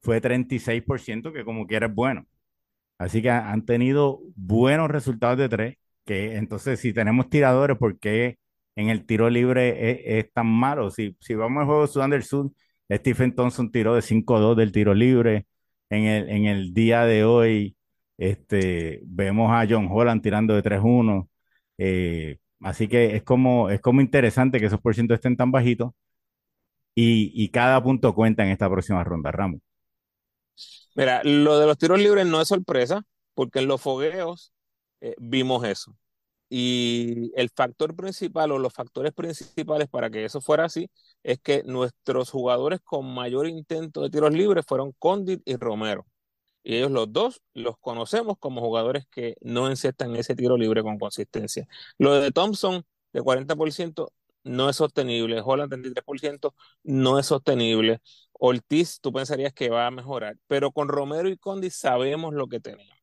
fue 0.01 0.21
36%, 0.21 1.33
que 1.33 1.45
como 1.45 1.67
quiera 1.67 1.87
es 1.87 1.93
bueno. 1.95 2.25
Así 2.97 3.21
que 3.21 3.29
han 3.31 3.65
tenido 3.65 4.21
buenos 4.35 4.89
resultados 4.91 5.37
de 5.37 5.49
tres, 5.49 5.77
que 6.05 6.35
entonces 6.37 6.79
si 6.79 6.93
tenemos 6.93 7.29
tiradores, 7.29 7.77
¿por 7.77 7.99
qué 7.99 8.37
en 8.75 8.89
el 8.89 9.05
tiro 9.05 9.29
libre 9.29 10.19
es, 10.19 10.31
tan 10.33 10.47
malo? 10.47 10.91
Si, 10.91 11.17
si 11.19 11.35
vamos 11.35 11.61
al 11.61 11.65
juego 11.67 11.81
de 11.83 11.87
Sudán 11.87 12.11
del 12.11 12.23
Sur, 12.23 12.51
Stephen 12.91 13.35
Thompson 13.35 13.71
tiró 13.71 13.95
de 13.95 14.01
5-2 14.01 14.55
del 14.55 14.71
tiro 14.71 14.93
libre. 14.93 15.47
En 15.89 16.05
el, 16.05 16.29
en 16.29 16.45
el 16.45 16.73
día 16.73 17.05
de 17.05 17.23
hoy 17.25 17.75
este, 18.17 19.01
vemos 19.05 19.51
a 19.51 19.65
John 19.69 19.87
Holland 19.91 20.21
tirando 20.21 20.55
de 20.55 20.61
3-1. 20.63 21.29
Eh, 21.77 22.37
así 22.61 22.87
que 22.87 23.15
es 23.15 23.23
como, 23.23 23.69
es 23.69 23.81
como 23.81 24.01
interesante 24.01 24.59
que 24.59 24.67
esos 24.67 24.81
porcientos 24.81 25.15
estén 25.15 25.37
tan 25.37 25.51
bajitos 25.51 25.91
y, 26.95 27.31
y 27.35 27.49
cada 27.49 27.81
punto 27.83 28.13
cuenta 28.15 28.43
en 28.43 28.51
esta 28.51 28.69
próxima 28.69 29.03
ronda, 29.03 29.31
Ramos. 29.31 29.61
Mira, 30.95 31.21
lo 31.23 31.59
de 31.59 31.67
los 31.67 31.77
tiros 31.77 31.99
libres 31.99 32.25
no 32.25 32.41
es 32.41 32.47
sorpresa, 32.47 33.03
porque 33.33 33.59
en 33.59 33.67
los 33.67 33.81
fogueos 33.81 34.53
eh, 35.01 35.15
vimos 35.19 35.63
eso. 35.65 35.95
Y 36.49 37.31
el 37.39 37.49
factor 37.49 37.95
principal 37.95 38.51
o 38.51 38.59
los 38.59 38.73
factores 38.73 39.13
principales 39.13 39.87
para 39.89 40.09
que 40.09 40.25
eso 40.25 40.41
fuera 40.41 40.65
así 40.65 40.89
es 41.23 41.39
que 41.39 41.63
nuestros 41.63 42.29
jugadores 42.29 42.81
con 42.83 43.13
mayor 43.13 43.47
intento 43.47 44.01
de 44.01 44.09
tiros 44.09 44.33
libres 44.33 44.65
fueron 44.67 44.91
Condit 44.99 45.41
y 45.45 45.55
Romero. 45.55 46.05
Y 46.63 46.75
ellos 46.75 46.91
los 46.91 47.11
dos 47.11 47.41
los 47.53 47.77
conocemos 47.79 48.37
como 48.39 48.61
jugadores 48.61 49.05
que 49.11 49.35
no 49.41 49.67
encestan 49.69 50.15
ese 50.15 50.35
tiro 50.35 50.57
libre 50.57 50.83
con 50.83 50.99
consistencia. 50.99 51.67
Lo 51.97 52.13
de 52.19 52.31
Thompson, 52.31 52.85
de 53.13 53.21
40%, 53.21 54.11
no 54.43 54.69
es 54.69 54.75
sostenible. 54.75 55.41
Holland, 55.43 55.71
33%, 55.71 56.53
no 56.83 57.19
es 57.19 57.27
sostenible. 57.27 58.01
Ortiz, 58.43 58.99
tú 58.99 59.13
pensarías 59.13 59.53
que 59.53 59.69
va 59.69 59.85
a 59.85 59.91
mejorar, 59.91 60.35
pero 60.47 60.71
con 60.71 60.87
Romero 60.87 61.29
y 61.29 61.37
Condi 61.37 61.69
sabemos 61.69 62.33
lo 62.33 62.47
que 62.47 62.59
tenemos. 62.59 62.97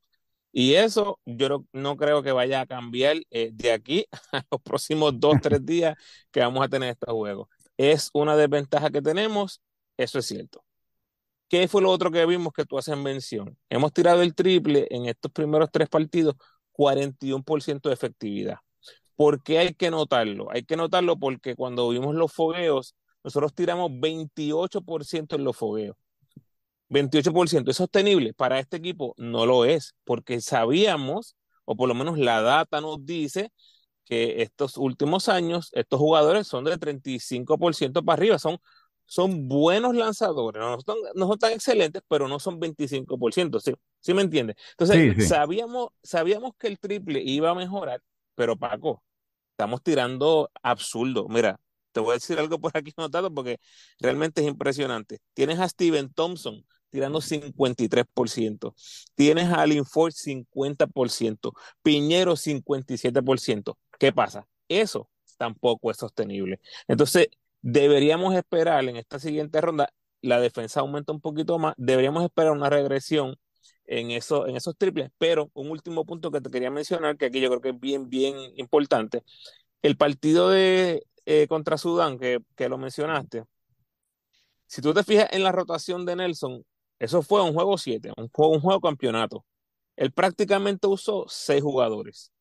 Y 0.50 0.74
eso 0.74 1.20
yo 1.24 1.64
no, 1.72 1.96
creo 1.96 2.24
que 2.24 2.32
vaya 2.32 2.62
a 2.62 2.66
cambiar 2.66 3.18
eh, 3.30 3.50
de 3.52 3.70
aquí 3.70 4.06
a 4.32 4.42
los 4.50 4.60
próximos 4.62 5.12
dos, 5.20 5.36
tres 5.42 5.64
días 5.64 5.96
que 6.32 6.40
vamos 6.40 6.64
a 6.64 6.68
tener 6.68 6.90
este 6.90 7.06
juego. 7.12 7.48
Es 7.76 8.10
una 8.14 8.36
desventaja 8.36 8.90
que 8.90 9.00
tenemos, 9.00 9.62
eso 9.96 10.18
es 10.18 10.26
cierto. 10.26 10.64
¿Qué 11.48 11.68
fue 11.68 11.82
lo 11.82 11.92
otro 11.92 12.10
que 12.10 12.26
vimos 12.26 12.52
que 12.52 12.64
tú 12.64 12.76
haces 12.76 12.96
mención? 12.96 13.56
Hemos 13.70 13.92
tirado 13.92 14.22
el 14.22 14.34
triple 14.34 14.88
en 14.90 15.06
estos 15.06 15.30
primeros 15.30 15.70
tres 15.72 15.88
partidos, 15.88 16.34
41% 16.72 17.88
de 17.88 17.94
efectividad. 17.94 18.58
¿Por 19.14 19.42
qué 19.44 19.58
hay 19.60 19.74
que 19.74 19.92
notarlo? 19.92 20.50
Hay 20.50 20.64
que 20.64 20.76
notarlo 20.76 21.16
porque 21.16 21.54
cuando 21.54 21.88
vimos 21.90 22.16
los 22.16 22.32
fogueos, 22.32 22.96
nosotros 23.28 23.54
tiramos 23.54 23.90
28% 23.90 25.36
en 25.36 25.44
los 25.44 25.56
fogueos. 25.56 25.96
28%. 26.88 27.70
¿Es 27.70 27.76
sostenible? 27.76 28.32
Para 28.32 28.58
este 28.58 28.78
equipo 28.78 29.14
no 29.18 29.44
lo 29.44 29.66
es, 29.66 29.94
porque 30.04 30.40
sabíamos, 30.40 31.36
o 31.66 31.76
por 31.76 31.88
lo 31.88 31.94
menos 31.94 32.18
la 32.18 32.40
data 32.40 32.80
nos 32.80 33.04
dice, 33.04 33.52
que 34.06 34.40
estos 34.40 34.78
últimos 34.78 35.28
años, 35.28 35.70
estos 35.74 36.00
jugadores 36.00 36.46
son 36.46 36.64
de 36.64 36.78
35% 36.78 38.02
para 38.02 38.14
arriba, 38.14 38.38
son, 38.38 38.58
son 39.04 39.46
buenos 39.48 39.94
lanzadores, 39.94 40.62
no 40.62 40.80
son, 40.80 40.96
no 41.14 41.28
son 41.28 41.38
tan 41.38 41.52
excelentes, 41.52 42.02
pero 42.08 42.26
no 42.26 42.38
son 42.38 42.58
25%, 42.58 43.60
¿sí, 43.60 43.74
¿Sí 44.00 44.14
me 44.14 44.22
entiendes? 44.22 44.56
Entonces, 44.70 45.28
Sabíamos, 45.28 45.90
sabíamos 46.02 46.52
que 46.58 46.68
el 46.68 46.78
triple 46.78 47.20
iba 47.22 47.50
a 47.50 47.54
mejorar, 47.54 48.00
pero 48.34 48.56
Paco, 48.56 49.02
estamos 49.50 49.82
tirando 49.82 50.50
absurdo. 50.62 51.28
Mira, 51.28 51.60
te 51.98 52.02
voy 52.02 52.12
a 52.12 52.14
decir 52.14 52.38
algo 52.38 52.60
por 52.60 52.70
aquí 52.76 52.92
notado 52.96 53.34
porque 53.34 53.58
realmente 53.98 54.40
es 54.40 54.46
impresionante. 54.46 55.18
Tienes 55.34 55.58
a 55.58 55.68
Steven 55.68 56.12
Thompson 56.12 56.64
tirando 56.90 57.20
53%. 57.20 58.74
Tienes 59.16 59.48
a 59.48 59.62
Alin 59.62 59.84
Ford 59.84 60.12
50%. 60.12 61.52
Piñero 61.82 62.36
57%. 62.36 63.78
¿Qué 63.98 64.12
pasa? 64.12 64.46
Eso 64.68 65.10
tampoco 65.36 65.90
es 65.90 65.96
sostenible. 65.96 66.60
Entonces, 66.86 67.28
deberíamos 67.62 68.34
esperar 68.36 68.84
en 68.84 68.96
esta 68.96 69.18
siguiente 69.18 69.60
ronda, 69.60 69.92
la 70.22 70.40
defensa 70.40 70.80
aumenta 70.80 71.12
un 71.12 71.20
poquito 71.20 71.58
más, 71.58 71.74
deberíamos 71.76 72.24
esperar 72.24 72.52
una 72.52 72.70
regresión 72.70 73.36
en, 73.86 74.10
eso, 74.10 74.46
en 74.46 74.56
esos 74.56 74.76
triples, 74.76 75.10
pero 75.18 75.50
un 75.54 75.70
último 75.70 76.04
punto 76.04 76.30
que 76.30 76.40
te 76.40 76.50
quería 76.50 76.70
mencionar, 76.70 77.16
que 77.16 77.26
aquí 77.26 77.40
yo 77.40 77.48
creo 77.48 77.60
que 77.60 77.68
es 77.70 77.80
bien, 77.80 78.08
bien 78.08 78.36
importante, 78.56 79.22
el 79.82 79.96
partido 79.96 80.50
de 80.50 81.04
eh, 81.28 81.46
contra 81.46 81.76
Sudán, 81.76 82.18
que, 82.18 82.38
que 82.56 82.70
lo 82.70 82.78
mencionaste, 82.78 83.44
si 84.66 84.82
tú 84.82 84.94
te 84.94 85.04
fijas 85.04 85.28
en 85.32 85.42
la 85.42 85.52
rotación 85.52 86.04
de 86.06 86.16
Nelson, 86.16 86.64
eso 86.98 87.22
fue 87.22 87.42
un 87.42 87.52
juego 87.54 87.78
7, 87.78 88.12
un 88.16 88.28
juego, 88.28 88.52
un 88.54 88.60
juego 88.60 88.80
campeonato. 88.80 89.44
Él 89.96 90.12
prácticamente 90.12 90.86
usó 90.86 91.26
seis 91.28 91.62
jugadores. 91.62 92.32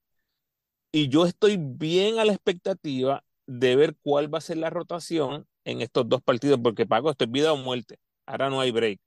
Y 0.91 1.09
yo 1.09 1.25
estoy 1.25 1.57
bien 1.59 2.19
a 2.19 2.25
la 2.25 2.33
expectativa 2.33 3.23
de 3.45 3.75
ver 3.75 3.95
cuál 4.03 4.33
va 4.33 4.39
a 4.39 4.41
ser 4.41 4.57
la 4.57 4.69
rotación 4.69 5.47
en 5.65 5.81
estos 5.81 6.07
dos 6.07 6.21
partidos, 6.21 6.59
porque 6.63 6.85
Paco, 6.85 7.11
esto 7.11 7.25
es 7.25 7.31
vida 7.31 7.53
o 7.53 7.57
muerte. 7.57 7.99
Ahora 8.25 8.49
no 8.49 8.61
hay 8.61 8.71
break. 8.71 8.99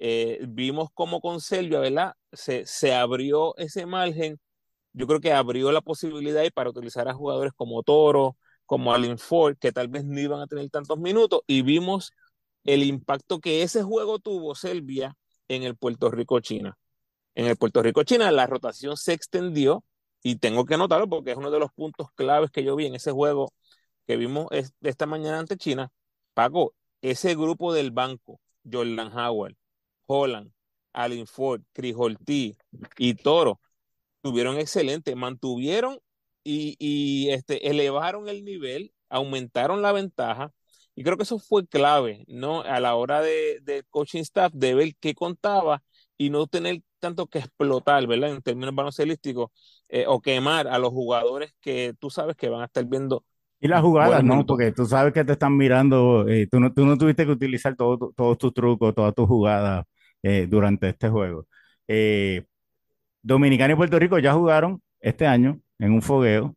Eh, 0.00 0.40
vimos 0.48 0.90
cómo 0.94 1.20
con 1.20 1.40
Selvia, 1.40 1.80
¿verdad? 1.80 2.14
Se, 2.32 2.66
se 2.66 2.94
abrió 2.94 3.56
ese 3.58 3.86
margen. 3.86 4.40
Yo 4.92 5.06
creo 5.06 5.20
que 5.20 5.32
abrió 5.32 5.72
la 5.72 5.82
posibilidad 5.82 6.44
para 6.54 6.70
utilizar 6.70 7.08
a 7.08 7.14
jugadores 7.14 7.52
como 7.56 7.82
Toro, 7.82 8.36
como 8.70 8.94
Alin 8.94 9.18
Ford, 9.18 9.56
que 9.58 9.72
tal 9.72 9.88
vez 9.88 10.04
no 10.04 10.20
iban 10.20 10.40
a 10.40 10.46
tener 10.46 10.70
tantos 10.70 10.96
minutos, 10.96 11.40
y 11.48 11.62
vimos 11.62 12.12
el 12.62 12.84
impacto 12.84 13.40
que 13.40 13.64
ese 13.64 13.82
juego 13.82 14.20
tuvo 14.20 14.54
Selvia 14.54 15.16
en 15.48 15.64
el 15.64 15.74
Puerto 15.76 16.08
Rico-China. 16.08 16.78
En 17.34 17.46
el 17.46 17.56
Puerto 17.56 17.82
Rico-China 17.82 18.30
la 18.30 18.46
rotación 18.46 18.96
se 18.96 19.12
extendió 19.12 19.82
y 20.22 20.36
tengo 20.36 20.66
que 20.66 20.76
notarlo 20.76 21.08
porque 21.08 21.32
es 21.32 21.36
uno 21.36 21.50
de 21.50 21.58
los 21.58 21.72
puntos 21.72 22.12
claves 22.14 22.52
que 22.52 22.62
yo 22.62 22.76
vi 22.76 22.86
en 22.86 22.94
ese 22.94 23.10
juego 23.10 23.52
que 24.06 24.16
vimos 24.16 24.46
esta 24.82 25.04
mañana 25.04 25.40
ante 25.40 25.56
China. 25.56 25.90
Paco, 26.32 26.72
ese 27.02 27.34
grupo 27.34 27.72
del 27.72 27.90
banco, 27.90 28.40
Jordan 28.70 29.10
Howard, 29.18 29.56
Holland, 30.06 30.52
Alin 30.92 31.26
Ford, 31.26 31.62
Chris 31.72 31.96
y 32.98 33.14
Toro, 33.14 33.60
tuvieron 34.20 34.58
excelente, 34.58 35.16
mantuvieron 35.16 35.98
y, 36.44 36.76
y 36.78 37.30
este, 37.30 37.68
elevaron 37.70 38.28
el 38.28 38.44
nivel, 38.44 38.92
aumentaron 39.08 39.82
la 39.82 39.92
ventaja 39.92 40.52
y 40.94 41.04
creo 41.04 41.16
que 41.16 41.22
eso 41.22 41.38
fue 41.38 41.66
clave, 41.66 42.24
¿no? 42.28 42.62
A 42.62 42.80
la 42.80 42.94
hora 42.94 43.22
de, 43.22 43.60
de 43.62 43.84
coaching 43.90 44.20
staff, 44.20 44.52
de 44.52 44.74
ver 44.74 44.94
qué 45.00 45.14
contaba 45.14 45.82
y 46.18 46.30
no 46.30 46.46
tener 46.46 46.82
tanto 46.98 47.26
que 47.26 47.38
explotar, 47.38 48.06
¿verdad? 48.06 48.30
En 48.30 48.42
términos 48.42 48.74
baloncelísticos, 48.74 49.50
eh, 49.88 50.04
o 50.06 50.20
quemar 50.20 50.68
a 50.68 50.78
los 50.78 50.90
jugadores 50.90 51.54
que 51.60 51.94
tú 51.98 52.10
sabes 52.10 52.36
que 52.36 52.48
van 52.48 52.62
a 52.62 52.66
estar 52.66 52.84
viendo. 52.84 53.24
Y 53.58 53.68
las 53.68 53.80
jugadas, 53.82 54.22
¿no? 54.22 54.44
Porque 54.46 54.72
tú 54.72 54.86
sabes 54.86 55.12
que 55.12 55.24
te 55.24 55.32
están 55.32 55.56
mirando, 55.56 56.28
eh, 56.28 56.46
tú, 56.50 56.60
no, 56.60 56.72
tú 56.72 56.86
no 56.86 56.96
tuviste 56.96 57.24
que 57.24 57.32
utilizar 57.32 57.74
todos 57.76 58.14
todo, 58.14 58.36
tus 58.36 58.54
trucos, 58.54 58.94
todas 58.94 59.14
tus 59.14 59.26
jugadas 59.26 59.84
eh, 60.22 60.46
durante 60.48 60.90
este 60.90 61.08
juego. 61.08 61.46
Dominicana 63.22 63.72
y 63.72 63.76
Puerto 63.76 63.98
Rico 63.98 64.18
ya 64.18 64.32
jugaron 64.32 64.82
este 65.00 65.26
año 65.26 65.60
en 65.80 65.92
un 65.92 66.02
fogueo. 66.02 66.54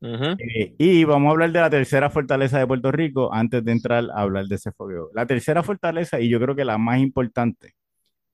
Eh, 0.00 0.74
y 0.78 1.04
vamos 1.04 1.28
a 1.28 1.32
hablar 1.32 1.52
de 1.52 1.60
la 1.60 1.70
tercera 1.70 2.10
fortaleza 2.10 2.58
de 2.58 2.66
Puerto 2.66 2.92
Rico 2.92 3.32
antes 3.32 3.64
de 3.64 3.72
entrar 3.72 4.04
a 4.14 4.20
hablar 4.20 4.46
de 4.46 4.56
ese 4.56 4.72
fogueo. 4.72 5.10
La 5.14 5.26
tercera 5.26 5.62
fortaleza, 5.62 6.20
y 6.20 6.28
yo 6.28 6.40
creo 6.40 6.54
que 6.54 6.64
la 6.64 6.78
más 6.78 6.98
importante, 6.98 7.74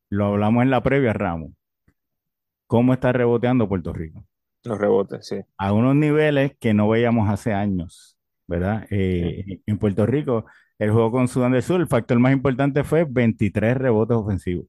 lo 0.09 0.27
hablamos 0.27 0.63
en 0.63 0.71
la 0.71 0.83
previa, 0.83 1.13
Ramos. 1.13 1.53
¿Cómo 2.67 2.93
está 2.93 3.13
reboteando 3.13 3.69
Puerto 3.69 3.93
Rico? 3.93 4.25
Los 4.65 4.79
rebotes, 4.79 5.27
sí. 5.27 5.37
A 5.57 5.73
unos 5.73 5.95
niveles 5.97 6.53
que 6.59 6.73
no 6.73 6.89
veíamos 6.89 7.29
hace 7.29 7.53
años, 7.53 8.17
¿verdad? 8.47 8.87
Eh, 8.91 9.61
en 9.67 9.79
Puerto 9.79 10.07
Rico, 10.07 10.47
el 10.79 10.91
juego 10.91 11.11
con 11.11 11.29
Sudán 11.29 11.53
del 11.53 11.63
Sur, 11.63 11.81
el 11.81 11.89
factor 11.89 12.19
más 12.19 12.33
importante 12.33 12.85
fue 12.85 13.05
23 13.09 13.77
rebotes 13.77 14.17
ofensivos. 14.17 14.67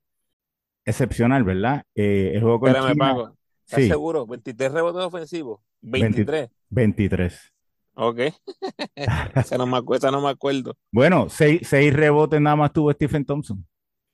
Excepcional, 0.86 1.44
¿verdad? 1.44 1.84
Eh, 1.96 2.32
el 2.36 2.42
juego 2.42 2.60
con 2.60 2.70
Espérame, 2.70 2.98
Pago. 2.98 3.38
¿Estás 3.66 3.88
seguro? 3.88 4.26
23 4.28 4.72
rebotes 4.72 5.04
ofensivos. 5.04 5.62
23. 5.82 6.50
23. 6.70 7.54
Ok. 7.96 8.20
esa, 8.96 9.58
no 9.58 9.66
me, 9.66 9.82
no 9.82 10.22
me 10.22 10.30
acuerdo. 10.30 10.76
Bueno, 10.92 11.30
seis, 11.30 11.62
seis 11.68 11.94
rebotes 11.94 12.42
nada 12.42 12.56
más 12.56 12.74
tuvo 12.74 12.92
Stephen 12.92 13.26
Thompson. 13.26 13.66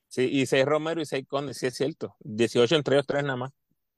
Sí, 0.07 0.27
y 0.31 0.45
seis 0.47 0.65
Romero 0.65 1.01
y 1.01 1.05
seis 1.05 1.25
Conde, 1.27 1.53
sí 1.53 1.67
es 1.67 1.75
cierto. 1.75 2.15
18 2.21 2.75
entre 2.75 2.95
ellos 2.95 3.07
tres 3.07 3.23
nada 3.23 3.37
más. 3.37 3.51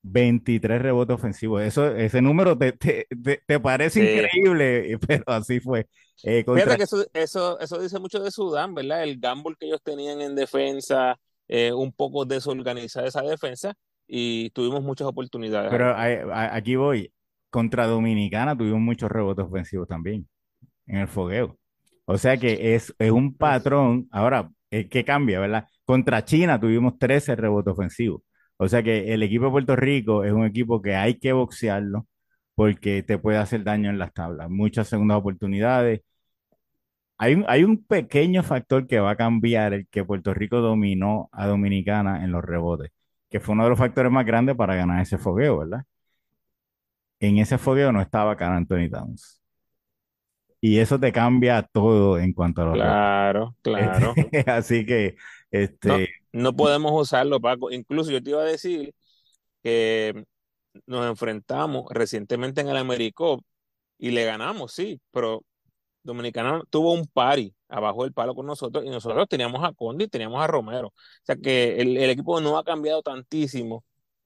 23 0.03 0.81
rebotes 0.81 1.15
ofensivos. 1.15 1.62
Eso, 1.62 1.96
ese 1.96 2.22
número 2.22 2.58
te, 2.58 2.74
te, 2.74 3.08
te, 3.46 3.60
parece 3.60 4.01
increíble, 4.01 4.98
pero 5.08 5.24
así 5.27 5.60
fue. 5.60 5.88
Eh, 6.24 6.43
Fíjate 6.43 6.77
que 6.77 6.84
eso, 6.84 7.05
eso, 7.13 7.60
eso, 7.60 7.79
dice 7.79 8.00
mucho 8.00 8.20
de 8.20 8.31
Sudán, 8.31 8.74
¿verdad? 8.74 9.03
El 9.03 9.20
gamble 9.20 9.55
que 9.60 9.67
ellos 9.67 9.81
tenían 9.84 10.22
en 10.22 10.36
defensa, 10.36 11.20
eh, 11.48 11.72
un 11.72 11.91
poco 11.91 12.25
desorganizada 12.25 13.08
esa 13.08 13.22
defensa, 13.22 13.75
y 14.13 14.50
tuvimos 14.50 14.84
muchas 14.84 15.08
oportunidades. 15.08 15.72
Pero 15.72 15.96
aquí 15.96 16.75
voy 16.75 17.13
contra 17.50 17.88
Dominicana 17.88 18.58
tuvimos 18.58 18.82
muchos 18.82 19.10
rebotes 19.10 19.46
ofensivos 19.46 19.88
también 19.88 20.27
en 20.88 20.98
el 20.98 21.08
fogueo. 21.08 21.58
O 22.06 22.18
sea 22.18 22.38
que 22.38 22.75
es, 22.75 22.94
es 23.00 23.12
un 23.12 23.38
patrón. 23.38 24.08
Ahora, 24.12 24.51
¿qué 24.70 25.06
cambia, 25.06 25.39
verdad? 25.39 25.65
Contra 25.86 26.25
China 26.25 26.60
tuvimos 26.60 27.00
13 27.00 27.38
rebotes 27.38 27.72
ofensivos. 27.72 28.22
O 28.58 28.68
sea 28.68 28.84
que 28.84 29.13
el 29.13 29.24
equipo 29.24 29.46
de 29.46 29.51
Puerto 29.51 29.75
Rico 29.77 30.25
es 30.25 30.34
un 30.34 30.46
equipo 30.46 30.82
que 30.82 30.96
hay 30.96 31.15
que 31.18 31.32
boxearlo 31.34 32.06
porque 32.56 33.03
te 33.03 33.18
puede 33.18 33.38
hacer 33.38 33.63
daño 33.63 33.89
en 33.89 33.98
las 34.00 34.13
tablas. 34.13 34.50
Muchas 34.50 34.89
segundas 34.89 35.18
oportunidades. 35.20 36.01
Hay 37.18 37.36
un, 37.36 37.46
hay 37.48 37.63
un 37.63 37.84
pequeño 37.86 38.44
factor 38.44 38.88
que 38.88 39.00
va 39.00 39.12
a 39.12 39.15
cambiar 39.15 39.74
el 39.74 39.88
que 39.88 40.03
Puerto 40.03 40.34
Rico 40.34 40.58
dominó 40.60 41.30
a 41.32 41.48
Dominicana 41.48 42.24
en 42.24 42.32
los 42.32 42.44
rebotes, 42.44 42.91
que 43.31 43.39
fue 43.39 43.53
uno 43.53 43.63
de 43.63 43.71
los 43.71 43.79
factores 43.79 44.11
más 44.11 44.25
grandes 44.25 44.55
para 44.55 44.75
ganar 44.75 45.01
ese 45.01 45.17
fogueo, 45.17 45.57
¿verdad? 45.59 45.83
en 47.21 47.38
ese 47.38 47.57
fogueo 47.57 47.91
no 47.91 48.01
estaba 48.01 48.35
Carl 48.35 48.57
Anthony 48.57 48.89
Towns. 48.89 49.41
Y 50.59 50.79
eso 50.79 51.00
te 51.00 51.11
cambia 51.11 51.67
todo 51.71 52.19
en 52.19 52.33
cuanto 52.33 52.61
a 52.61 52.65
los 52.65 52.73
Claro, 52.73 53.55
claro. 53.61 54.13
Así 54.47 54.85
que 54.85 55.15
este 55.50 56.09
no, 56.33 56.55
podemos 56.55 56.91
usarlo, 56.93 57.39
Paco. 57.39 57.71
Incluso 57.71 58.11
yo 58.11 58.21
te 58.21 58.31
iba 58.31 58.41
a 58.41 58.45
decir 58.45 58.93
que 59.63 60.23
nos 60.85 61.07
enfrentamos 61.07 61.85
recientemente 61.91 62.61
en 62.61 62.69
el 62.69 62.77
Americop 62.77 63.41
y 63.97 64.11
le 64.11 64.25
ganamos, 64.25 64.73
sí, 64.73 65.00
pero 65.11 65.43
Dominicana 66.03 66.63
tuvo 66.70 66.93
un 66.93 67.08
pari 67.08 67.55
abajo 67.70 68.03
del 68.03 68.13
palo 68.13 68.36
con 68.36 68.46
nosotros 68.46 68.84
y 68.86 68.89
nosotros 68.89 69.27
teníamos 69.29 69.63
a 69.63 69.74
Condi 69.74 70.05
y 70.05 70.08
teníamos 70.08 70.41
a 70.41 70.48
Romero. 70.48 70.88
O 70.89 70.93
sea 71.24 71.36
que 71.36 71.79
el, 71.81 71.98
equipo 72.10 72.41
no 72.41 72.58
ha 72.58 72.63
cambiado 72.63 73.01
tantísimo. 73.01 73.84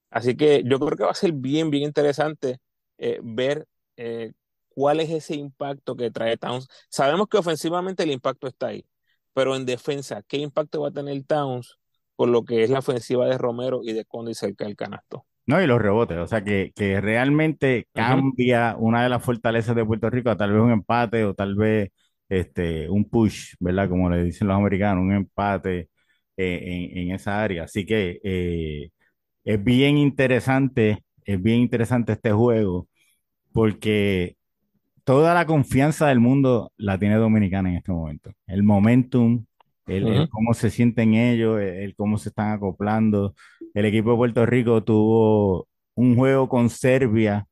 Así 0.09 0.35
que 0.37 0.63
yo 0.65 0.79
creo 0.79 0.97
que 0.97 1.03
va 1.03 1.11
a 1.11 1.15
ser 1.15 1.33
bien, 1.33 1.69
bien 1.69 1.83
interesante 1.83 2.59
eh, 2.97 3.19
ver 3.23 3.67
eh, 3.97 4.33
cuál 4.69 4.99
es 4.99 5.09
ese 5.09 5.35
impacto 5.35 5.95
que 5.95 6.11
trae 6.11 6.37
Towns. 6.37 6.67
Sabemos 6.89 7.27
que 7.27 7.37
ofensivamente 7.37 8.03
el 8.03 8.11
impacto 8.11 8.47
está 8.47 8.67
ahí, 8.67 8.85
pero 9.33 9.55
en 9.55 9.65
defensa, 9.65 10.23
¿qué 10.27 10.37
impacto 10.37 10.81
va 10.81 10.89
a 10.89 10.91
tener 10.91 11.23
Towns 11.25 11.77
con 12.15 12.31
lo 12.31 12.45
que 12.45 12.63
es 12.63 12.69
la 12.69 12.79
ofensiva 12.79 13.27
de 13.27 13.37
Romero 13.37 13.81
y 13.83 13.93
de 13.93 14.05
Conde 14.05 14.33
cerca 14.35 14.65
del 14.65 14.75
canasto? 14.75 15.25
No, 15.47 15.61
y 15.61 15.67
los 15.67 15.81
rebotes, 15.81 16.17
o 16.17 16.27
sea 16.27 16.43
que, 16.43 16.71
que 16.75 16.99
realmente 17.01 17.87
cambia 17.93 18.75
una 18.77 19.03
de 19.03 19.09
las 19.09 19.23
fortalezas 19.23 19.75
de 19.75 19.85
Puerto 19.85 20.09
Rico 20.09 20.29
a 20.31 20.37
tal 20.37 20.51
vez 20.51 20.61
un 20.61 20.71
empate 20.71 21.23
o 21.23 21.35
tal 21.35 21.55
vez 21.55 21.91
este, 22.29 22.89
un 22.89 23.07
push, 23.07 23.53
¿verdad? 23.59 23.87
Como 23.89 24.09
le 24.09 24.23
dicen 24.23 24.47
los 24.47 24.57
americanos, 24.57 25.03
un 25.03 25.13
empate 25.13 25.89
eh, 26.37 26.89
en, 26.93 27.11
esa 27.11 27.43
área. 27.43 27.63
Así 27.65 27.85
que 27.85 28.19
es 29.43 29.63
bien 29.63 29.97
interesante 29.97 31.05
es 31.25 31.41
bien 31.41 31.59
interesante 31.59 32.13
este 32.13 32.31
juego 32.31 32.87
porque 33.51 34.37
toda 35.03 35.33
la 35.33 35.45
confianza 35.45 36.07
del 36.07 36.19
mundo 36.19 36.71
la 36.77 36.99
tiene 36.99 37.15
Dominicana 37.15 37.69
en 37.69 37.77
este 37.77 37.91
momento. 37.91 38.31
El 38.47 38.63
momentum 38.63 39.45
el, 39.87 40.29
cómo 40.29 40.53
se 40.53 40.71
sienten 40.71 41.13
ellos, 41.13 41.59
el, 41.61 41.95
cómo 41.95 42.17
se 42.17 42.29
están 42.29 42.53
acoplando. 42.53 43.35
El 43.75 43.85
equipo 43.85 44.11
de 44.11 44.17
Puerto 44.17 44.47
Rico 44.47 44.83
tuvo 44.83 45.69
un 45.95 46.15
juego 46.17 46.49
con 46.49 46.71
Serbia 46.71 47.47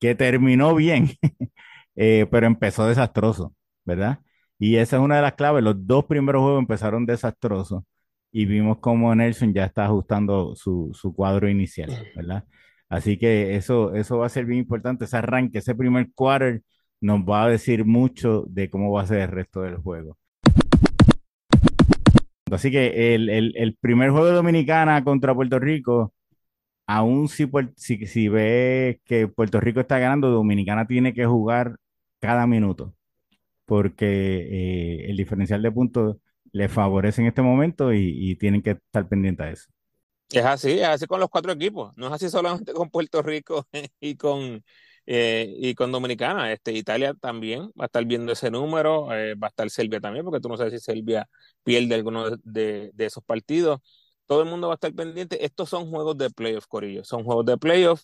que 0.00 0.14
terminó 0.14 0.74
bien, 0.74 1.10
eh, 1.96 2.26
pero 2.30 2.46
empezó 2.46 2.86
desastroso, 2.88 3.54
¿verdad? 3.84 4.20
Y 4.58 4.76
esa 4.76 4.96
es 4.96 5.02
una 5.02 5.16
de 5.16 5.22
las 5.22 5.34
claves. 5.34 5.62
Los 5.64 5.86
dos 5.86 6.06
primeros 6.06 6.42
juegos 6.42 6.60
empezaron 6.60 7.06
desastrosos 7.06 7.84
y 8.32 8.46
vimos 8.46 8.78
cómo 8.80 9.14
Nelson 9.14 9.54
ya 9.54 9.66
está 9.66 9.86
ajustando 9.86 10.54
su, 10.56 10.90
su 10.94 11.14
cuadro 11.14 11.48
inicial, 11.48 11.90
¿verdad? 12.16 12.44
Así 12.88 13.18
que 13.18 13.56
eso, 13.56 13.94
eso 13.94 14.18
va 14.18 14.26
a 14.26 14.28
ser 14.28 14.44
bien 14.46 14.60
importante. 14.60 15.04
Ese 15.06 15.16
arranque, 15.16 15.58
ese 15.58 15.74
primer 15.74 16.12
quarter 16.14 16.62
nos 17.00 17.20
va 17.20 17.44
a 17.44 17.48
decir 17.48 17.84
mucho 17.84 18.44
de 18.48 18.70
cómo 18.70 18.92
va 18.92 19.02
a 19.02 19.06
ser 19.06 19.20
el 19.20 19.28
resto 19.28 19.62
del 19.62 19.76
juego. 19.76 20.18
Así 22.54 22.70
que 22.70 23.14
el, 23.14 23.28
el, 23.28 23.76
primer 23.76 24.10
juego 24.10 24.26
de 24.26 24.32
Dominicana 24.32 25.02
contra 25.04 25.34
Puerto 25.34 25.58
Rico, 25.58 26.14
aún 26.86 27.28
si, 27.28 27.48
si, 27.76 28.06
si 28.06 28.28
ve 28.28 29.00
que 29.04 29.28
Puerto 29.28 29.60
Rico 29.60 29.80
está 29.80 29.98
ganando, 29.98 30.30
Dominicana 30.30 30.86
tiene 30.86 31.14
que 31.14 31.26
jugar 31.26 31.76
cada 32.20 32.46
minuto, 32.46 32.94
porque 33.66 35.06
eh, 35.06 35.10
el 35.10 35.16
diferencial 35.16 35.62
de 35.62 35.72
puntos 35.72 36.16
le 36.52 36.68
favorece 36.68 37.22
en 37.22 37.28
este 37.28 37.42
momento 37.42 37.92
y, 37.92 38.30
y 38.30 38.36
tienen 38.36 38.62
que 38.62 38.72
estar 38.72 39.08
pendientes 39.08 39.46
a 39.46 39.50
eso. 39.50 39.70
Es 40.30 40.44
así, 40.44 40.72
es 40.72 40.88
así 40.88 41.06
con 41.06 41.20
los 41.20 41.28
cuatro 41.28 41.52
equipos, 41.52 41.92
no 41.96 42.06
es 42.06 42.12
así 42.14 42.30
solamente 42.30 42.72
con 42.72 42.90
Puerto 42.90 43.22
Rico 43.22 43.66
y 44.00 44.16
con, 44.16 44.64
eh, 45.06 45.52
y 45.58 45.74
con 45.74 45.92
Dominicana. 45.92 46.52
Este, 46.52 46.72
Italia 46.72 47.14
también 47.14 47.68
va 47.78 47.84
a 47.84 47.86
estar 47.86 48.04
viendo 48.04 48.32
ese 48.32 48.50
número, 48.50 49.12
eh, 49.14 49.34
va 49.34 49.48
a 49.48 49.50
estar 49.50 49.68
Serbia 49.70 50.00
también, 50.00 50.24
porque 50.24 50.40
tú 50.40 50.48
no 50.48 50.56
sabes 50.56 50.72
si 50.74 50.80
Serbia 50.80 51.28
pierde 51.62 51.94
alguno 51.94 52.36
de, 52.44 52.92
esos 52.98 53.24
partidos. 53.24 53.80
Todo 54.26 54.42
el 54.42 54.48
mundo 54.48 54.68
va 54.68 54.74
a 54.74 54.76
estar 54.76 54.94
pendiente. 54.94 55.44
Estos 55.44 55.68
son 55.68 55.90
juegos 55.90 56.16
de 56.18 56.30
playoff, 56.30 56.66
Corillo, 56.66 57.04
son 57.04 57.24
juegos 57.24 57.46
de 57.46 57.58
playoff. 57.58 58.02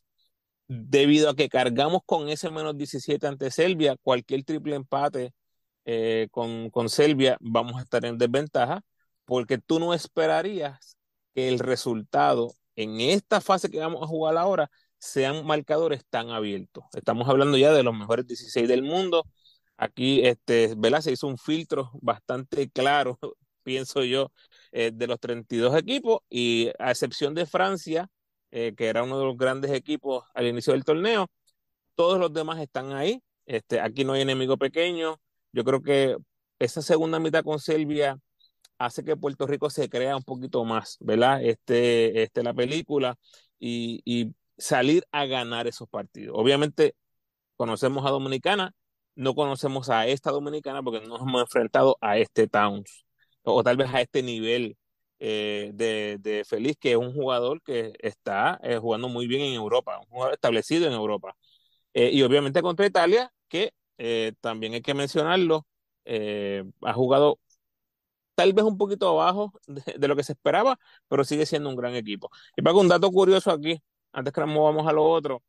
Debido 0.68 1.30
a 1.30 1.36
que 1.36 1.48
cargamos 1.48 2.02
con 2.04 2.28
ese 2.28 2.50
menos 2.50 2.76
17 2.76 3.26
ante 3.26 3.50
Serbia, 3.50 3.96
cualquier 4.02 4.44
triple 4.44 4.76
empate 4.76 5.32
eh, 5.86 6.28
con, 6.30 6.70
con 6.70 6.90
Serbia, 6.90 7.38
vamos 7.40 7.76
a 7.76 7.82
estar 7.82 8.04
en 8.04 8.18
desventaja, 8.18 8.82
porque 9.24 9.58
tú 9.58 9.78
no 9.80 9.94
esperarías 9.94 10.98
que 11.34 11.48
el 11.48 11.58
resultado 11.58 12.52
en 12.76 13.00
esta 13.00 13.40
fase 13.40 13.70
que 13.70 13.80
vamos 13.80 14.02
a 14.02 14.06
jugar 14.06 14.36
ahora 14.36 14.70
sean 14.98 15.46
marcadores 15.46 16.04
tan 16.10 16.30
abiertos. 16.30 16.84
Estamos 16.94 17.28
hablando 17.28 17.56
ya 17.56 17.72
de 17.72 17.82
los 17.82 17.94
mejores 17.96 18.26
16 18.26 18.68
del 18.68 18.82
mundo. 18.82 19.24
Aquí, 19.76 20.26
este, 20.26 20.74
¿verdad? 20.76 21.00
Se 21.02 21.12
hizo 21.12 21.26
un 21.28 21.38
filtro 21.38 21.90
bastante 22.02 22.68
claro, 22.70 23.18
pienso 23.62 24.04
yo, 24.04 24.32
eh, 24.72 24.90
de 24.92 25.06
los 25.06 25.20
32 25.20 25.76
equipos 25.76 26.20
y 26.28 26.70
a 26.78 26.90
excepción 26.90 27.34
de 27.34 27.46
Francia, 27.46 28.08
eh, 28.50 28.74
que 28.76 28.86
era 28.88 29.02
uno 29.02 29.18
de 29.18 29.26
los 29.26 29.36
grandes 29.36 29.70
equipos 29.72 30.24
al 30.34 30.46
inicio 30.46 30.72
del 30.72 30.84
torneo, 30.84 31.28
todos 31.94 32.18
los 32.18 32.32
demás 32.32 32.60
están 32.60 32.92
ahí. 32.92 33.22
Este, 33.46 33.80
aquí 33.80 34.04
no 34.04 34.12
hay 34.14 34.22
enemigo 34.22 34.56
pequeño. 34.58 35.20
Yo 35.52 35.64
creo 35.64 35.82
que 35.82 36.16
esa 36.58 36.82
segunda 36.82 37.18
mitad 37.18 37.44
con 37.44 37.58
Serbia 37.60 38.18
hace 38.78 39.04
que 39.04 39.16
Puerto 39.16 39.46
Rico 39.46 39.70
se 39.70 39.88
crea 39.88 40.16
un 40.16 40.22
poquito 40.22 40.64
más, 40.64 40.96
¿verdad? 41.00 41.42
Este, 41.42 42.22
este 42.22 42.42
la 42.42 42.54
película 42.54 43.16
y, 43.58 44.00
y 44.04 44.34
salir 44.58 45.04
a 45.12 45.26
ganar 45.26 45.66
esos 45.66 45.88
partidos. 45.88 46.36
Obviamente 46.38 46.94
conocemos 47.56 48.06
a 48.06 48.10
Dominicana, 48.10 48.74
no 49.14 49.34
conocemos 49.34 49.90
a 49.90 50.06
esta 50.06 50.30
Dominicana 50.30 50.82
porque 50.82 51.00
no 51.00 51.08
nos 51.08 51.22
hemos 51.22 51.42
enfrentado 51.42 51.98
a 52.00 52.18
este 52.18 52.48
Towns 52.48 53.04
o, 53.42 53.62
tal 53.64 53.76
vez 53.76 53.92
a 53.94 54.00
este 54.00 54.22
nivel 54.22 54.76
eh, 55.20 55.72
de, 55.74 56.18
de, 56.20 56.44
Feliz, 56.44 56.76
que 56.78 56.92
es 56.92 56.96
un 56.96 57.12
jugador 57.12 57.62
que 57.62 57.94
está 58.00 58.60
eh, 58.62 58.78
jugando 58.78 59.08
muy 59.08 59.26
bien 59.26 59.42
en 59.42 59.54
Europa, 59.54 59.98
un 60.00 60.06
jugador 60.08 60.34
establecido 60.34 60.86
en 60.86 60.92
Europa. 60.92 61.36
Eh, 61.94 62.10
y 62.12 62.22
obviamente 62.22 62.62
contra 62.62 62.86
Italia, 62.86 63.32
que 63.48 63.72
también 64.40 64.74
hay 64.74 64.82
que 64.82 64.94
mencionarlo, 64.94 65.66
ha 66.82 66.92
jugado 66.94 67.40
tal 68.34 68.52
vez 68.52 68.64
un 68.64 68.78
poquito 68.78 69.08
abajo 69.08 69.52
de, 69.66 69.82
de, 69.98 70.08
lo 70.08 70.16
que 70.16 70.22
se 70.24 70.32
esperaba, 70.32 70.78
pero 71.08 71.24
sigue 71.24 71.46
siendo 71.46 71.68
un 71.68 71.76
gran 71.76 71.94
equipo. 71.94 72.30
Y 72.56 72.62
para 72.62 72.76
un 72.76 72.88
dato 72.88 73.10
curioso 73.10 73.50
aquí, 73.50 73.82
antes 74.18 74.32
que 74.32 74.40
nos 74.40 74.50
movamos 74.50 74.86
a 74.86 74.92
lo 74.92 75.04
otro, 75.04 75.42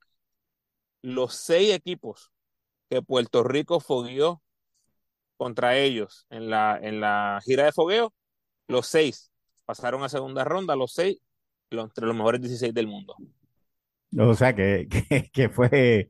los 1.02 1.34
seis 1.34 1.74
equipos 1.74 2.32
que 2.90 3.02
Puerto 3.02 3.44
Rico 3.44 3.80
fogueó 3.80 4.42
contra 5.38 5.78
ellos 5.78 6.26
en 6.30 6.50
la, 6.50 6.78
en 6.82 7.00
la 7.00 7.40
gira 7.46 7.66
de 7.66 7.72
fogueo, 7.72 8.14
los 8.68 8.88
seis 8.88 9.32
pasaron 9.66 10.04
a 10.04 10.10
segunda 10.10 10.44
ronda, 10.44 10.76
los 10.76 10.94
seis 10.94 11.20
entre 11.72 12.08
los 12.08 12.16
mejores 12.16 12.42
16 12.42 12.74
del 12.74 12.88
mundo. 12.88 13.16
O 14.18 14.34
sea 14.34 14.56
que, 14.56 14.88
que, 15.32 15.50
fue, 15.50 16.10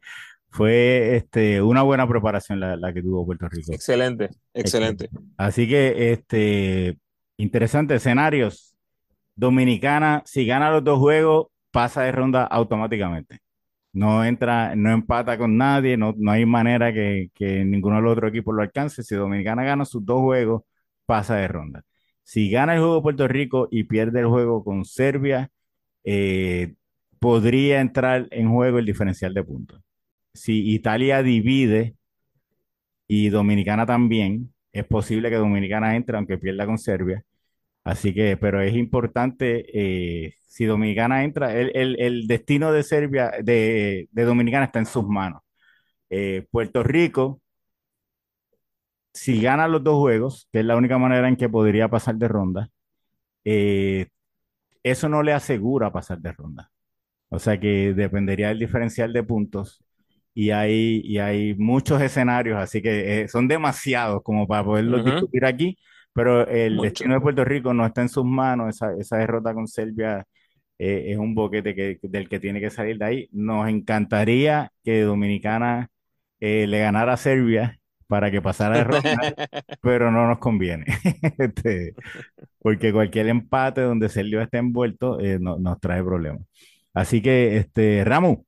fue 0.50 1.18
este, 1.18 1.62
una 1.62 1.84
buena 1.84 2.08
preparación 2.08 2.60
la, 2.60 2.94
que 2.94 3.02
tuvo 3.02 3.26
Puerto 3.26 3.48
Rico. 3.50 3.74
Excelente, 3.74 4.30
excelente. 4.54 5.10
Así 5.38 5.68
que 5.68 6.12
este, 6.12 6.98
interesantes 7.38 7.98
escenarios. 7.98 8.76
Dominicana, 9.36 10.22
si 10.26 10.46
gana 10.46 10.70
los 10.70 10.84
dos 10.84 11.00
juegos, 11.00 11.48
pasa 11.72 12.04
de 12.04 12.12
ronda 12.12 12.46
automáticamente. 12.46 13.40
No 13.94 14.24
entra, 14.26 14.76
no 14.76 14.92
empata 14.92 15.38
con 15.38 15.58
nadie, 15.58 15.98
no, 15.98 16.14
no 16.18 16.32
hay 16.32 16.46
manera 16.46 16.94
que, 16.94 17.32
que, 17.34 17.66
ninguno 17.66 17.98
de 17.98 18.02
los 18.04 18.14
otros 18.14 18.30
equipos 18.32 18.56
lo 18.56 18.62
alcance. 18.62 19.04
Si 19.04 19.16
Dominicana 19.16 19.64
gana 19.64 19.86
sus 19.86 20.06
dos 20.06 20.22
juegos, 20.22 20.64
pasa 21.06 21.36
de 21.38 21.48
ronda. 21.48 21.84
Si 22.24 22.50
gana 22.52 22.76
el 22.76 22.80
juego 22.82 23.02
Puerto 23.04 23.28
Rico 23.28 23.68
y 23.72 23.86
pierde 23.86 24.20
el 24.22 24.28
juego 24.28 24.64
con 24.64 24.86
Serbia, 24.86 25.50
eh, 26.04 26.76
podría 27.20 27.82
entrar 27.82 28.28
en 28.32 28.50
juego 28.52 28.80
el 28.80 28.86
diferencial 28.86 29.34
de 29.34 29.44
puntos. 29.44 29.82
Si 30.34 30.74
Italia 30.74 31.24
divide 31.24 31.96
y 33.08 33.30
Dominicana 33.30 33.86
también, 33.86 34.54
es 34.72 34.86
posible 34.86 35.30
que 35.30 35.38
Dominicana 35.38 35.96
entre 35.96 36.18
aunque 36.18 36.38
pierda 36.38 36.66
con 36.66 36.78
Serbia. 36.78 37.24
Así 37.90 38.14
que, 38.14 38.38
pero 38.38 38.62
es 38.62 38.76
importante, 38.76 39.66
eh, 39.74 40.36
si 40.48 40.66
Dominicana 40.66 41.24
entra, 41.24 41.56
el, 41.56 42.28
destino 42.28 42.72
de 42.72 42.84
Serbia, 42.84 43.32
de, 43.42 44.08
Dominicana 44.14 44.66
está 44.66 44.78
en 44.78 44.86
sus 44.86 45.08
manos. 45.08 45.42
Eh, 46.10 46.46
Puerto 46.52 46.84
Rico, 46.84 47.42
si 49.14 49.42
gana 49.42 49.68
los 49.68 49.84
dos 49.84 49.96
juegos, 49.98 50.48
que 50.52 50.60
es 50.60 50.66
la 50.66 50.76
única 50.78 51.00
manera 51.00 51.28
en 51.28 51.36
que 51.36 51.50
podría 51.50 51.90
pasar 51.90 52.16
de 52.16 52.28
ronda, 52.28 52.70
eh, 53.44 54.08
eso 54.84 55.10
no 55.10 55.24
le 55.24 55.34
asegura 55.34 55.92
pasar 55.92 56.20
de 56.20 56.32
ronda. 56.34 56.72
O 57.30 57.40
sea 57.40 57.60
que 57.60 57.94
dependería 57.96 58.50
del 58.50 58.60
diferencial 58.60 59.14
de 59.14 59.24
puntos 59.24 59.84
y 60.36 60.52
hay, 60.52 61.02
y 61.04 61.18
hay 61.20 61.56
muchos 61.56 62.02
escenarios, 62.02 62.60
así 62.60 62.82
que 62.84 63.28
son 63.30 63.48
demasiados 63.48 64.22
como 64.24 64.48
para 64.48 64.64
poderlos 64.64 65.06
discutir 65.06 65.46
aquí 65.46 65.78
pero 66.14 66.48
el 66.48 66.78
destino 66.78 67.16
de 67.16 67.22
Puerto 67.22 67.46
Rico 67.46 67.74
no 67.74 67.86
está 67.86 68.02
en 68.02 68.10
sus 68.10 68.26
manos, 68.26 68.76
esa, 68.76 68.94
esa 68.98 69.18
derrota 69.18 69.54
con 69.54 69.68
Serbia 69.68 70.26
eh, 70.80 71.12
es 71.12 71.18
un 71.18 71.36
boquete 71.36 71.76
que, 71.76 72.00
del 72.02 72.30
que 72.30 72.40
tiene 72.40 72.62
que 72.62 72.70
salir 72.70 72.98
de 72.98 73.06
ahí. 73.06 73.30
Nos 73.34 73.68
encantaría 73.70 74.72
que 74.84 75.02
Dominicana 75.02 75.90
eh, 76.40 76.68
le 76.68 76.80
ganara 76.80 77.14
a 77.14 77.18
Serbia 77.18 77.80
para 78.08 78.32
que 78.32 78.42
pasara 78.42 78.78
de 78.78 78.84
ronda, 78.86 79.02
pero 79.82 80.12
no 80.12 80.28
nos 80.28 80.40
conviene, 80.40 80.86
este, 81.38 81.94
porque 82.60 82.92
cualquier 82.94 83.28
empate 83.28 83.82
donde 83.82 84.10
Serbia 84.10 84.44
esté 84.44 84.58
envuelto 84.60 85.20
eh, 85.20 85.38
no, 85.40 85.60
nos 85.60 85.80
trae 85.80 86.04
problemas. 86.04 86.42
Así 86.94 87.22
que, 87.22 87.58
este, 87.58 88.04
Ramu, 88.06 88.46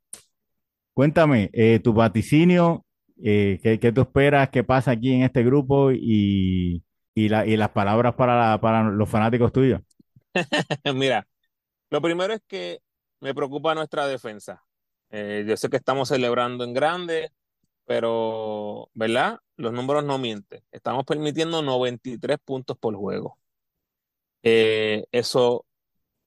cuéntame 0.94 1.52
tu 1.84 1.94
vaticinio, 1.94 2.86
¿qué, 3.22 3.80
¿qué, 3.82 3.92
tú 3.92 4.02
esperas 4.02 4.50
que 4.50 4.64
pasa 4.64 4.92
aquí 4.92 5.14
en 5.14 5.24
este 5.24 5.44
grupo 5.44 5.92
y 5.92 6.84
y, 7.14 7.30
la, 7.30 7.46
y 7.46 7.58
las 7.58 7.70
palabras 7.70 8.16
para, 8.16 8.60
para 8.60 8.84
los 8.84 9.10
fanáticos 9.10 9.52
tuyos? 9.52 9.82
Mira, 10.96 11.28
lo 11.90 12.02
primero 12.02 12.34
es 12.34 12.42
que 12.48 12.80
me 13.20 13.34
preocupa 13.34 13.76
nuestra 13.76 14.08
defensa. 14.08 14.64
Eh, 15.10 15.46
yo 15.48 15.58
sé 15.58 15.70
que 15.70 15.78
estamos 15.78 16.08
celebrando 16.10 16.64
en 16.64 16.74
grande, 16.74 17.32
pero, 17.86 18.90
¿verdad? 18.94 19.40
Los 19.58 19.74
números 19.74 20.04
no 20.04 20.18
mienten. 20.18 20.62
Estamos 20.72 21.04
permitiendo 21.06 21.62
93 21.62 22.38
puntos 22.44 22.78
por 22.78 22.96
juego. 22.96 23.38
Eh, 24.44 25.06
eso 25.12 25.66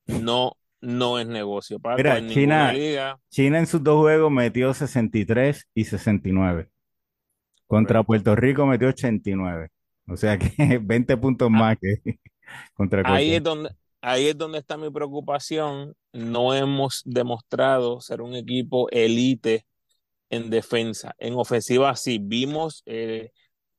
no, 0.07 0.57
no 0.81 1.19
es 1.19 1.27
negocio. 1.27 1.81
Mira, 1.97 2.25
China, 2.29 2.73
China 3.31 3.59
en 3.59 3.67
sus 3.67 3.83
dos 3.83 4.01
juegos 4.01 4.31
metió 4.31 4.75
63 4.75 5.67
y 5.75 5.85
69. 5.85 6.69
Contra 7.67 8.03
Puerto 8.03 8.37
Rico 8.37 8.67
metió 8.67 8.89
89. 8.89 9.71
O 10.07 10.17
sea 10.17 10.39
que 10.39 10.79
20 10.83 11.17
puntos 11.17 11.47
ah. 11.47 11.57
más 11.57 11.79
que 11.81 12.19
contra 12.75 13.03
ahí 13.15 13.35
es 13.35 13.43
donde 13.43 13.71
Ahí 14.07 14.29
es 14.29 14.37
donde 14.37 14.59
está 14.59 14.77
mi 14.77 14.91
preocupación. 14.91 15.97
No 16.13 16.53
hemos 16.55 17.03
demostrado 17.07 18.03
ser 18.03 18.21
un 18.21 18.35
equipo 18.35 18.87
elite 18.91 19.67
en 20.31 20.51
defensa. 20.51 21.15
En 21.19 21.35
ofensiva 21.35 21.97
sí, 21.97 22.19
vimos, 22.23 22.83
eh, 22.87 23.33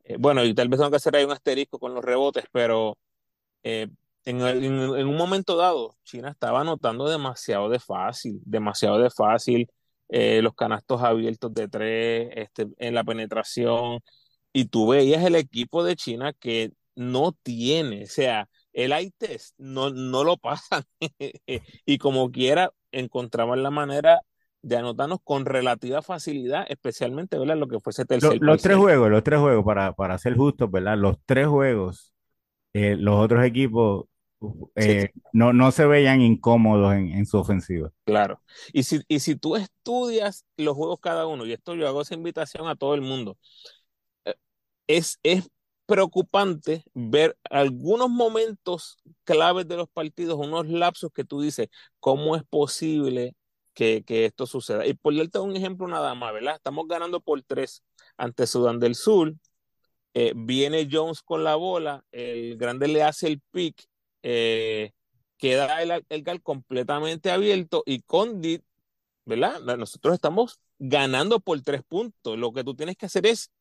eh, 0.04 0.18
bueno, 0.20 0.44
y 0.44 0.56
tal 0.56 0.70
vez 0.70 0.80
tengo 0.80 0.90
que 0.92 0.98
hacer 0.98 1.16
ahí 1.16 1.26
un 1.26 1.32
asterisco 1.32 1.80
con 1.80 1.94
los 1.94 2.04
rebotes, 2.04 2.46
pero 2.52 2.98
eh, 3.64 3.88
en, 4.26 4.42
un 5.08 5.18
momento 5.18 5.58
dado, 5.58 5.96
China 6.04 6.30
estaba 6.32 6.62
anotando 6.62 7.08
demasiado 7.08 7.70
de 7.70 7.80
fácil, 7.80 8.42
demasiado 8.46 9.00
de 9.00 9.12
fácil, 9.12 9.70
los 10.10 10.56
canastos 10.56 11.04
abiertos 11.04 11.54
de 11.54 11.68
tres, 11.68 12.30
este, 12.36 12.68
en 12.80 12.96
la 12.96 13.04
penetración, 13.04 14.00
y 14.56 14.68
tú 14.68 14.88
veías 14.88 15.22
el 15.26 15.36
equipo 15.36 15.84
de 15.84 15.98
China 15.98 16.32
que 16.32 16.72
no 16.96 17.34
tiene, 17.44 18.06
o 18.06 18.08
sea, 18.08 18.48
el 18.72 18.98
I-test 18.98 19.54
no, 19.58 19.90
no 19.90 20.24
lo 20.24 20.38
pasan, 20.38 20.84
y 21.86 21.98
como 21.98 22.32
quiera 22.32 22.72
encontraban 22.94 23.64
la 23.64 23.70
manera 23.70 24.22
de 24.62 24.78
anotarnos 24.78 25.20
con 25.26 25.46
relativa 25.46 26.02
facilidad, 26.02 26.66
especialmente, 26.70 27.38
¿verdad? 27.38 27.58
Lo 27.58 27.68
que 27.68 27.82
fuese 27.82 28.06
tercer 28.06 28.38
Los, 28.40 28.62
tres 28.62 28.78
juegos, 28.78 29.12
los 29.12 29.24
tres 29.24 29.42
juegos, 29.42 29.66
para, 29.66 29.92
para 29.92 30.18
ser 30.18 30.38
justos, 30.38 30.72
¿verdad? 30.72 30.98
Los 30.98 31.18
tres 31.26 31.48
juegos, 31.48 32.14
eh, 32.72 32.96
los 32.98 33.20
otros 33.20 33.44
equipos 33.44 34.06
eh, 34.76 35.10
no, 35.34 35.52
no 35.52 35.72
se 35.74 35.86
veían 35.86 36.22
incómodos 36.22 36.94
en, 36.94 37.26
su 37.26 37.40
ofensiva. 37.40 37.92
Claro. 38.06 38.40
Y 38.72 38.84
si, 38.84 39.02
y 39.10 39.20
si 39.20 39.36
tú 39.36 39.58
estudias 39.58 40.46
los 40.56 40.76
juegos 40.76 41.00
cada 41.02 41.28
uno, 41.28 41.46
y 41.46 41.52
esto 41.52 41.76
yo 41.76 41.90
hago 41.90 42.04
esa 42.04 42.16
invitación 42.16 42.70
a 42.70 42.78
todo 42.78 42.96
el 42.96 43.02
mundo, 43.02 43.38
es, 44.88 45.20
es 45.24 45.50
preocupante 45.86 46.84
ver 46.94 47.38
algunos 47.50 48.10
momentos 48.10 48.98
claves 49.24 49.68
de 49.68 49.78
los 49.78 49.90
partidos, 49.90 50.38
unos 50.38 50.68
lapsos 50.68 51.12
que 51.14 51.24
tú 51.24 51.42
dices, 51.42 51.70
¿cómo 52.00 52.36
es 52.36 52.44
posible 52.44 53.36
que, 53.74 54.04
esto 54.08 54.48
suceda? 54.48 54.86
Y 54.88 54.94
por 54.94 55.16
darte 55.16 55.40
un 55.40 55.56
ejemplo 55.56 55.88
nada 55.88 56.16
más, 56.16 56.34
¿verdad? 56.34 56.56
Estamos 56.56 56.88
ganando 56.88 57.20
por 57.22 57.42
tres 57.44 57.84
ante 58.18 58.48
Sudán 58.48 58.80
del 58.80 58.96
Sur. 58.96 59.36
Eh, 60.14 60.34
viene 60.36 60.88
Jones 60.90 61.22
con 61.22 61.44
la 61.44 61.56
bola, 61.56 62.06
el 62.12 62.58
grande 62.58 62.88
le 62.88 63.04
hace 63.04 63.28
el 63.28 63.42
pick 63.52 63.86
eh, 64.28 64.92
queda 65.38 65.84
el, 65.84 66.04
el 66.10 66.24
gal 66.24 66.42
completamente 66.42 67.30
abierto 67.30 67.84
y 67.86 68.02
Condit, 68.02 68.64
¿verdad? 69.26 69.60
Nosotros 69.78 70.16
estamos 70.16 70.60
ganando 70.80 71.40
por 71.40 71.62
tres 71.62 71.84
puntos. 71.84 72.38
Lo 72.38 72.52
que 72.52 72.64
tú 72.64 72.76
tienes 72.76 72.98
que 72.98 73.06
hacer 73.06 73.28
es 73.28 73.52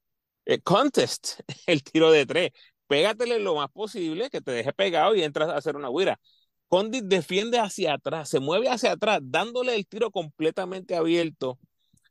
eh, 0.47 0.61
contest 0.61 1.41
el 1.67 1.83
tiro 1.83 2.11
de 2.11 2.27
tres. 2.27 2.51
Pégatele 2.87 3.39
lo 3.39 3.57
más 3.57 3.71
posible, 3.71 4.31
que 4.31 4.41
te 4.41 4.53
deje 4.53 4.73
pegado 4.73 5.15
y 5.15 5.23
entras 5.23 5.49
a 5.49 5.57
hacer 5.57 5.77
una 5.77 5.91
huira. 5.91 6.21
Condit 6.69 7.05
defiende 7.05 7.59
hacia 7.59 7.95
atrás, 7.95 8.29
se 8.29 8.41
mueve 8.41 8.69
hacia 8.69 8.93
atrás, 8.93 9.21
dándole 9.23 9.75
el 9.75 9.87
tiro 9.87 10.11
completamente 10.11 10.97
abierto 10.97 11.59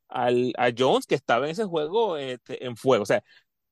al, 0.07 0.53
a 0.57 0.71
Jones, 0.77 1.07
que 1.07 1.15
estaba 1.15 1.45
en 1.45 1.51
ese 1.51 1.65
juego 1.65 2.17
este, 2.17 2.65
en 2.65 2.77
fuego. 2.77 3.03
O 3.03 3.05
sea, 3.05 3.23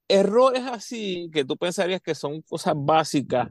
errores 0.07 0.63
así 0.65 1.29
que 1.33 1.45
tú 1.45 1.57
pensarías 1.57 2.01
que 2.01 2.15
son 2.15 2.41
cosas 2.43 2.75
básicas 2.77 3.49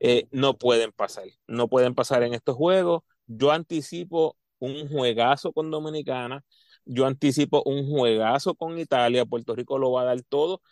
eh, 0.00 0.26
no 0.32 0.56
pueden 0.58 0.92
pasar. 0.92 1.24
No 1.46 1.68
pueden 1.68 1.94
pasar 1.94 2.22
en 2.22 2.34
estos 2.34 2.56
juegos. 2.56 3.02
Yo 3.26 3.52
anticipo 3.52 4.36
un 4.58 4.88
juegazo 4.88 5.52
con 5.52 5.70
Dominicana. 5.70 6.44
Yo 6.84 7.06
anticipo 7.06 7.62
un 7.64 7.86
juegazo 7.88 8.54
con 8.54 8.78
Italia. 8.78 9.26
Puerto 9.26 9.54
Rico 9.54 9.78
lo 9.78 9.92
va 9.92 10.02
a 10.02 10.04
dar 10.06 10.22
todo. 10.22 10.62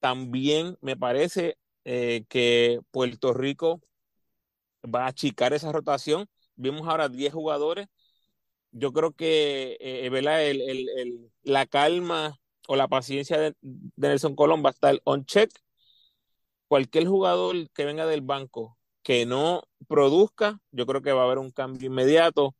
También 0.00 0.76
me 0.80 0.96
parece 0.96 1.58
eh, 1.84 2.24
que 2.28 2.80
Puerto 2.90 3.32
Rico 3.34 3.80
va 4.84 5.04
a 5.04 5.08
achicar 5.08 5.52
esa 5.52 5.72
rotación. 5.72 6.26
Vimos 6.56 6.88
ahora 6.88 7.08
10 7.08 7.32
jugadores. 7.32 7.88
Yo 8.72 8.92
creo 8.92 9.12
que 9.12 9.76
eh, 9.80 10.10
la 11.42 11.66
calma 11.66 12.38
o 12.68 12.76
la 12.76 12.88
paciencia 12.88 13.38
de, 13.38 13.54
de 13.60 14.08
Nelson 14.08 14.36
Colón 14.36 14.62
va 14.64 14.70
a 14.70 14.72
estar 14.72 15.00
on 15.04 15.24
check 15.24 15.50
cualquier 16.68 17.06
jugador 17.06 17.70
que 17.70 17.84
venga 17.84 18.06
del 18.06 18.22
banco 18.22 18.78
que 19.02 19.26
no 19.26 19.62
produzca, 19.88 20.60
yo 20.72 20.86
creo 20.86 21.02
que 21.02 21.12
va 21.12 21.22
a 21.22 21.24
haber 21.26 21.38
un 21.38 21.52
cambio 21.52 21.86
inmediato, 21.86 22.56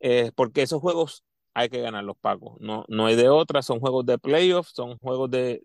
eh, 0.00 0.32
porque 0.36 0.62
esos 0.62 0.80
juegos 0.80 1.24
hay 1.54 1.68
que 1.68 1.80
ganar 1.80 2.04
los 2.04 2.16
pagos, 2.16 2.56
no, 2.60 2.84
no 2.88 3.06
hay 3.06 3.16
de 3.16 3.28
otra, 3.28 3.62
son 3.62 3.80
juegos 3.80 4.06
de 4.06 4.18
playoffs, 4.18 4.72
son 4.74 4.98
juegos 4.98 5.30
de, 5.30 5.60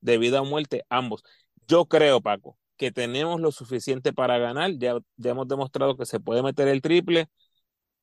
de, 0.00 0.18
vida 0.18 0.42
o 0.42 0.44
muerte, 0.44 0.84
ambos. 0.88 1.22
Yo 1.68 1.86
creo, 1.86 2.20
Paco, 2.20 2.58
que 2.76 2.90
tenemos 2.92 3.40
lo 3.40 3.52
suficiente 3.52 4.12
para 4.12 4.38
ganar, 4.38 4.72
ya, 4.78 4.98
ya 5.16 5.30
hemos 5.30 5.48
demostrado 5.48 5.96
que 5.96 6.06
se 6.06 6.20
puede 6.20 6.42
meter 6.42 6.68
el 6.68 6.82
triple. 6.82 7.28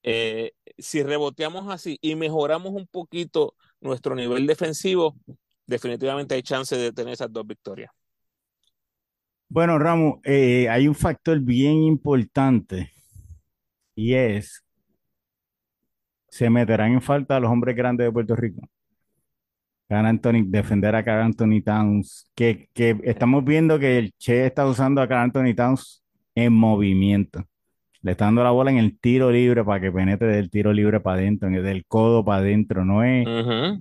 Eh, 0.04 0.54
si 0.78 1.04
reboteamos 1.04 1.70
así 1.70 1.98
y 2.02 2.16
mejoramos 2.16 2.72
un 2.74 2.88
poquito 2.88 3.56
nuestro 3.82 4.16
nivel 4.16 4.48
defensivo, 4.48 5.16
definitivamente 5.66 6.36
hay 6.36 6.42
chance 6.42 6.76
de 6.78 6.94
tener 6.94 7.14
esas 7.14 7.32
dos 7.32 7.46
victorias. 7.46 7.92
Bueno, 9.50 9.80
Ramos, 9.80 10.20
eh, 10.24 10.70
hay 10.70 10.88
un 10.88 10.96
factor 10.96 11.40
bien 11.40 11.84
importante 11.84 12.92
y 13.96 14.14
es, 14.14 14.64
se 16.30 16.50
meterán 16.50 16.94
en 16.94 17.02
falta 17.02 17.40
los 17.40 17.52
hombres 17.52 17.76
grandes 17.76 18.06
de 18.06 18.12
Puerto 18.12 18.36
Rico. 18.36 18.62
Anthony, 19.90 20.44
defender 20.46 20.96
a 20.96 21.04
Carl 21.04 21.24
Anthony 21.24 21.62
Towns, 21.64 22.30
que, 22.36 22.70
estamos 23.04 23.44
viendo 23.44 23.80
que 23.80 23.98
el 23.98 24.12
Che 24.20 24.46
está 24.46 24.68
usando 24.68 25.02
a 25.02 25.08
Carl 25.08 25.24
Anthony 25.24 25.56
Towns 25.56 26.04
en 26.36 26.54
movimiento. 26.54 27.44
Le 28.02 28.12
está 28.12 28.26
dando 28.26 28.44
la 28.44 28.52
bola 28.52 28.72
en 28.72 28.78
el 28.78 28.98
tiro 29.00 29.32
libre 29.32 29.64
para 29.64 29.82
que 29.82 29.92
penetre 29.92 30.28
del 30.28 30.50
tiro 30.50 30.72
libre 30.72 31.00
para 31.00 31.18
adentro, 31.18 31.50
del 31.50 31.86
codo 31.86 32.24
para 32.24 32.42
adentro. 32.42 32.86
No 32.86 33.04
es, 33.04 33.26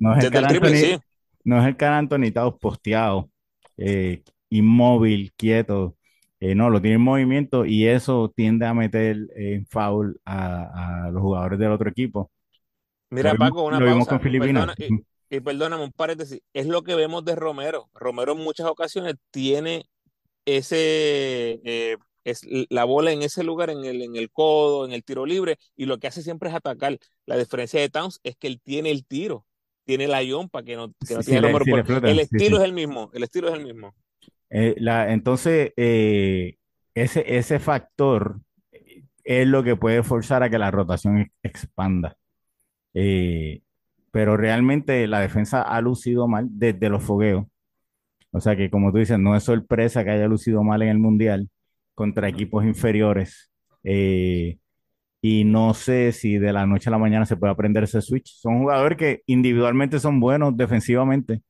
no 0.01 0.17
es 0.17 0.25
el 0.25 0.31
Carl 0.31 0.47
Anthony, 0.47 1.01
no 1.45 1.61
es 1.61 1.69
el 1.69 1.77
Carl 1.77 1.95
Anthony 1.95 2.33
Towns 2.33 2.57
posteado. 2.59 3.31
Eh, 3.77 4.23
inmóvil, 4.51 5.33
quieto. 5.37 5.97
Eh, 6.41 6.55
no, 6.55 6.71
lo 6.71 6.81
tiene 6.81 6.97
en 6.97 7.03
movimiento 7.03 7.65
y 7.65 7.87
eso 7.87 8.33
tiende 8.35 8.67
a 8.67 8.75
meter 8.75 9.17
en 9.37 9.67
foul 9.67 10.21
a, 10.25 11.11
los 11.13 11.21
jugadores 11.23 11.59
del 11.59 11.73
otro 11.73 11.89
equipo. 11.91 12.31
Mira, 13.11 13.35
Paco, 13.35 13.65
una 13.65 13.81
lo 13.81 14.05
con 14.05 14.21
Filipinas. 14.21 14.75
y, 15.31 15.41
perdóname, 15.41 15.85
un 15.85 15.93
paréntesis. 15.93 16.41
Es 16.53 16.67
lo 16.67 16.83
que 16.83 16.95
vemos 16.95 17.25
de 17.25 17.37
Romero. 17.37 17.89
Romero 17.95 18.33
en 18.33 18.39
muchas 18.39 18.67
ocasiones 18.67 19.15
tiene 19.31 19.87
ese, 20.45 21.61
eh, 21.65 21.97
es 22.25 22.43
la 22.71 22.85
bola 22.85 23.13
en 23.13 23.23
ese 23.23 23.43
lugar, 23.43 23.71
en 23.71 23.85
el, 23.85 24.03
en 24.03 24.17
el 24.17 24.31
codo, 24.31 24.87
en 24.87 24.93
el 24.93 25.05
tiro 25.05 25.27
libre, 25.27 25.59
y 25.77 25.87
lo 25.87 25.99
que 25.99 26.07
hace 26.07 26.23
siempre 26.23 26.49
es 26.49 26.55
atacar. 26.55 26.99
La 27.27 27.37
diferencia 27.37 27.81
de 27.81 27.89
Towns 27.89 28.21
es 28.23 28.37
que 28.37 28.47
él 28.47 28.61
tiene 28.63 28.91
el 28.91 29.07
tiro, 29.07 29.47
tiene 29.85 30.07
la 30.07 30.21
para 30.51 30.65
que 30.65 30.77
no, 30.77 30.93
que 31.07 31.15
no 31.15 31.23
tiene 31.23 31.49
el 31.49 32.21
estilo 32.21 32.59
es 32.59 32.65
el 32.65 32.73
mismo, 32.73 33.11
el 33.15 33.23
estilo 33.23 33.49
es 33.49 33.55
el 33.55 33.65
mismo. 33.65 33.95
Eh, 34.51 34.75
la, 34.79 35.13
entonces, 35.13 35.73
eh, 35.77 36.57
ese, 36.95 37.37
ese 37.37 37.59
factor 37.59 38.41
es 39.25 39.47
lo 39.47 39.63
que 39.63 39.77
puede 39.77 40.03
forzar 40.03 40.43
a 40.43 40.51
que 40.51 40.59
la 40.59 40.71
rotación 40.71 41.31
expanda. 41.43 42.17
Eh, 42.95 43.63
pero 44.11 44.37
realmente 44.37 45.07
la 45.07 45.21
defensa 45.21 45.63
ha 45.63 45.81
lucido 45.81 46.29
mal 46.29 46.49
desde 46.51 46.89
los 46.91 47.03
fogueos. 47.05 47.47
O 48.33 48.41
sea 48.41 48.57
que, 48.57 48.71
como 48.71 48.93
tú 48.93 48.99
dices, 48.99 49.19
no 49.19 49.37
es 49.37 49.45
sorpresa 49.45 50.05
que 50.05 50.11
haya 50.11 50.29
lucido 50.29 50.63
mal 50.65 50.83
en 50.83 50.89
el 50.91 50.99
Mundial 50.99 51.49
contra 51.95 52.29
equipos 52.29 52.65
inferiores. 52.65 53.51
y 55.21 55.45
no 55.45 55.75
sé 55.75 56.13
si 56.13 56.39
de 56.39 56.53
la 56.53 56.67
noche 56.67 56.89
a 56.91 56.93
la 56.93 56.99
mañana 56.99 57.27
se 57.27 57.37
puede 57.37 57.53
aprender 57.53 57.85
ese 57.85 58.01
switch. 58.03 58.33
Son 58.37 58.61
jugadores 58.61 58.97
que 58.99 59.23
individualmente 59.27 59.99
son 60.01 60.21
buenos 60.21 60.57
defensivamente, 60.57 61.43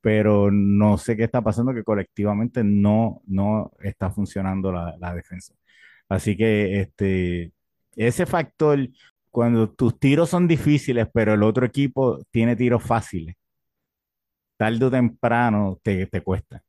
pero 0.00 0.50
no 0.50 0.98
sé 0.98 1.16
qué 1.16 1.24
está 1.24 1.42
pasando, 1.42 1.74
que 1.74 1.84
colectivamente 1.84 2.64
no, 2.64 3.22
no 3.26 3.72
está 3.82 4.10
funcionando 4.10 4.72
la, 4.72 4.96
la 4.98 5.14
defensa. 5.14 5.54
Así 6.08 6.36
que 6.36 6.80
este, 6.80 7.52
ese 7.96 8.26
factor, 8.26 8.80
cuando 9.32 9.70
tus 9.70 9.98
tiros 9.98 10.30
son 10.30 10.46
difíciles, 10.48 11.08
pero 11.12 11.34
el 11.34 11.42
otro 11.42 11.66
equipo 11.66 12.20
tiene 12.30 12.56
tiros 12.56 12.82
fáciles, 12.84 13.36
tarde 14.56 14.84
o 14.86 14.90
temprano 14.90 15.78
te, 15.82 16.06
te 16.06 16.20
cuesta. 16.22 16.62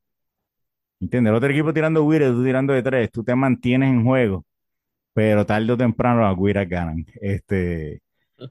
¿Entiendes? 0.99 1.31
El 1.31 1.35
otro 1.37 1.49
equipo 1.49 1.73
tirando 1.73 2.03
Wira, 2.05 2.27
tú 2.27 2.43
tirando 2.43 2.73
de 2.73 2.81
tres, 2.83 3.11
tú 3.11 3.23
te 3.23 3.35
mantienes 3.35 3.89
en 3.89 4.05
juego, 4.05 4.45
pero 5.13 5.45
tarde 5.45 5.73
o 5.73 5.77
temprano 5.77 6.21
las 6.21 6.37
Wiras 6.37 6.69
ganan. 6.69 7.05
Este, 7.21 8.01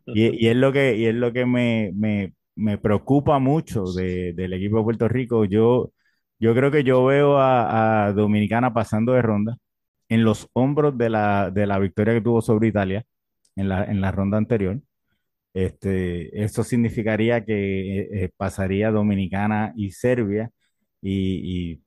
y, 0.07 0.47
y, 0.47 0.49
es 0.49 0.57
lo 0.57 0.73
que, 0.73 0.97
y 0.97 1.07
es 1.07 1.15
lo 1.15 1.33
que 1.33 1.47
me, 1.47 1.93
me, 1.95 2.35
me 2.57 2.79
preocupa 2.79 3.39
mucho 3.39 3.85
del 3.93 4.53
equipo 4.53 4.79
de 4.79 4.85
Puerto 4.85 5.09
Rico. 5.09 5.45
Yo, 5.47 5.93
yo 6.39 6.55
creo 6.55 6.71
que 6.71 6.85
yo 6.85 7.05
veo 7.07 7.39
a, 7.39 8.13
Dominicana 8.15 8.75
pasando 8.75 9.13
de 9.13 9.23
ronda 9.23 9.57
en 10.09 10.25
los 10.25 10.49
hombros 10.55 10.97
de 10.99 11.11
la, 11.11 11.51
de 11.51 11.67
la 11.67 11.79
victoria 11.79 12.15
que 12.15 12.21
tuvo 12.23 12.43
sobre 12.43 12.69
Italia 12.69 13.05
en 13.57 13.69
la, 13.69 13.85
en 13.85 14.01
la 14.01 14.13
ronda 14.13 14.39
anterior. 14.39 14.81
Este, 15.55 16.43
esto 16.43 16.65
significaría 16.65 17.45
que 17.45 18.01
eh, 18.01 18.09
eh, 18.25 18.31
pasaría 18.37 18.91
Dominicana 18.91 19.73
y 19.77 19.91
Serbia 19.91 20.51
y, 21.03 21.83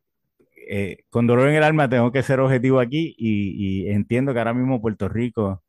eh, 0.69 0.97
con 1.09 1.27
dolor 1.27 1.49
en 1.49 1.55
el 1.55 1.63
alma 1.63 1.89
tengo 1.89 2.11
que 2.11 2.23
ser 2.23 2.39
objetivo 2.39 2.79
aquí 2.79 3.15
y, 3.17 3.87
entiendo 3.89 4.33
que 4.33 4.39
ahora 4.39 4.53
mismo 4.53 4.81
Puerto 4.81 5.07
Rico 5.09 5.63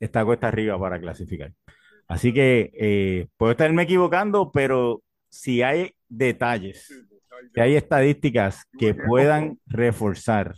está 0.00 0.24
cuesta 0.24 0.48
arriba 0.48 0.78
para 0.78 1.00
clasificar. 1.00 1.52
Así 2.08 2.32
que 2.32 2.70
eh, 2.74 3.28
puedo 3.36 3.52
estarme 3.52 3.84
equivocando, 3.84 4.50
pero 4.52 5.02
si 5.28 5.62
hay 5.62 5.92
detalles, 6.08 6.86
si 7.54 7.60
hay 7.60 7.76
estadísticas 7.76 8.64
que 8.78 8.94
puedan 8.94 9.58
reforzar 9.66 10.56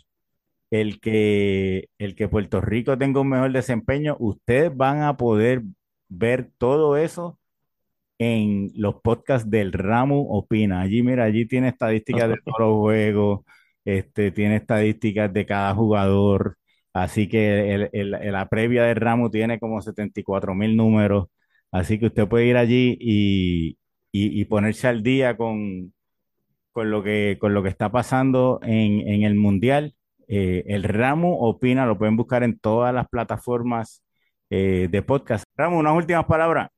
el 0.71 1.01
que, 1.01 1.89
el 1.99 2.15
que 2.17 2.29
Puerto 2.29 2.61
Rico 2.61 2.99
tenga 2.99 3.21
un 3.21 3.29
mejor 3.31 3.53
desempeño, 3.53 4.17
ustedes 4.21 4.77
van 4.77 5.03
a 5.03 5.17
poder 5.17 5.63
ver 6.09 6.51
todo 6.59 6.97
eso 6.97 7.39
en 8.19 8.71
los 8.75 8.97
podcasts 9.03 9.51
del 9.51 9.73
Ramu 9.73 10.27
Opina. 10.31 10.81
Allí, 10.83 11.03
mira, 11.03 11.25
allí 11.25 11.47
tiene 11.47 11.69
estadísticas 11.69 12.29
de 12.31 12.37
todos 12.45 12.61
los 12.71 12.77
juegos, 12.81 13.41
este, 13.85 14.31
tiene 14.33 14.57
estadísticas 14.57 15.33
de 15.33 15.47
cada 15.47 15.75
jugador. 15.75 16.57
Así 16.93 17.29
que 17.29 17.75
el- 17.75 17.91
el- 17.93 18.11
la 18.33 18.49
previa 18.49 18.85
del 18.85 18.97
Ramu 18.97 19.31
tiene 19.31 19.59
como 19.61 19.81
74 19.83 20.55
mil 20.55 20.77
números. 20.77 21.27
Así 21.71 21.99
que 21.99 22.07
usted 22.07 22.29
puede 22.29 22.47
ir 22.47 22.57
allí 22.57 22.97
y, 23.01 23.79
y- 24.13 24.41
y 24.41 24.45
ponerse 24.47 24.89
al 24.89 25.03
día 25.03 25.37
con, 25.37 25.93
con 26.73 26.91
lo 26.93 27.05
que, 27.05 27.39
con 27.41 27.55
lo 27.55 27.65
que 27.65 27.71
está 27.71 27.93
pasando 27.93 28.61
en, 28.65 29.09
en 29.09 29.25
el 29.25 29.37
Mundial. 29.37 29.96
Eh, 30.29 30.65
el 30.67 30.83
Ramu 30.85 31.35
Opina, 31.45 31.87
lo 31.87 31.99
pueden 31.99 32.17
buscar 32.17 32.43
en 32.43 32.59
todas 32.59 32.93
las 32.95 33.09
plataformas 33.09 34.03
eh, 34.51 34.89
de 34.91 35.03
podcast. 35.03 35.45
Ramu, 35.57 35.79
unas 35.79 35.95
últimas 35.97 36.27
palabras. 36.27 36.69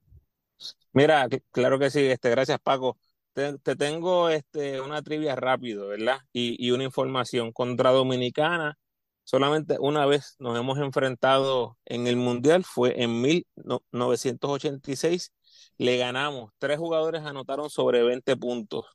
Mira, 0.93 1.27
cl- 1.29 1.43
claro 1.51 1.79
que 1.79 1.91
sí, 1.91 2.01
este, 2.07 2.31
gracias 2.31 2.59
Paco. 2.61 2.99
Te, 3.33 3.59
te 3.59 3.77
tengo 3.77 4.29
este, 4.31 4.81
una 4.81 5.03
trivia 5.03 5.37
rápido, 5.37 5.89
¿verdad? 5.89 6.19
Y, 6.33 6.57
y 6.65 6.71
una 6.73 6.85
información. 6.85 7.53
Contra 7.53 7.91
Dominicana, 7.91 8.77
solamente 9.25 9.77
una 9.81 10.07
vez 10.07 10.35
nos 10.39 10.59
hemos 10.59 10.79
enfrentado 10.79 11.79
en 11.85 12.07
el 12.07 12.17
Mundial, 12.17 12.65
fue 12.65 13.03
en 13.03 13.21
1986. 13.21 15.33
Le 15.79 15.97
ganamos. 15.99 16.51
Tres 16.59 16.79
jugadores 16.79 17.23
anotaron 17.25 17.71
sobre 17.71 18.03
20 18.03 18.37
puntos. 18.37 18.87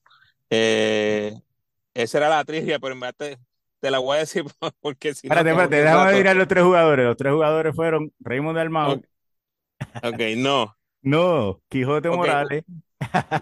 Eh, 0.49 1.33
esa 1.93 2.17
era 2.19 2.29
la 2.29 2.43
trivia, 2.45 2.79
pero 2.79 2.93
en 2.93 2.99
verdad 3.01 3.37
te, 3.83 3.91
la 3.91 3.99
voy 3.99 4.17
a 4.17 4.19
decir 4.21 4.45
porque 4.81 5.13
si 5.13 5.27
no 5.27 5.33
Espérate, 5.35 5.49
espérate, 5.49 5.83
déjame 5.83 6.17
mirar 6.17 6.35
los 6.35 6.47
tres 6.47 6.63
jugadores. 6.63 7.05
Los 7.05 7.17
tres 7.17 7.33
jugadores 7.33 7.75
fueron 7.75 8.13
Raymond 8.19 8.57
Dalmau, 8.57 8.93
Ok, 8.93 9.05
ok, 10.03 10.19
no, 10.37 10.75
no, 11.01 11.61
Quijote 11.67 12.09
Morales, 12.09 12.63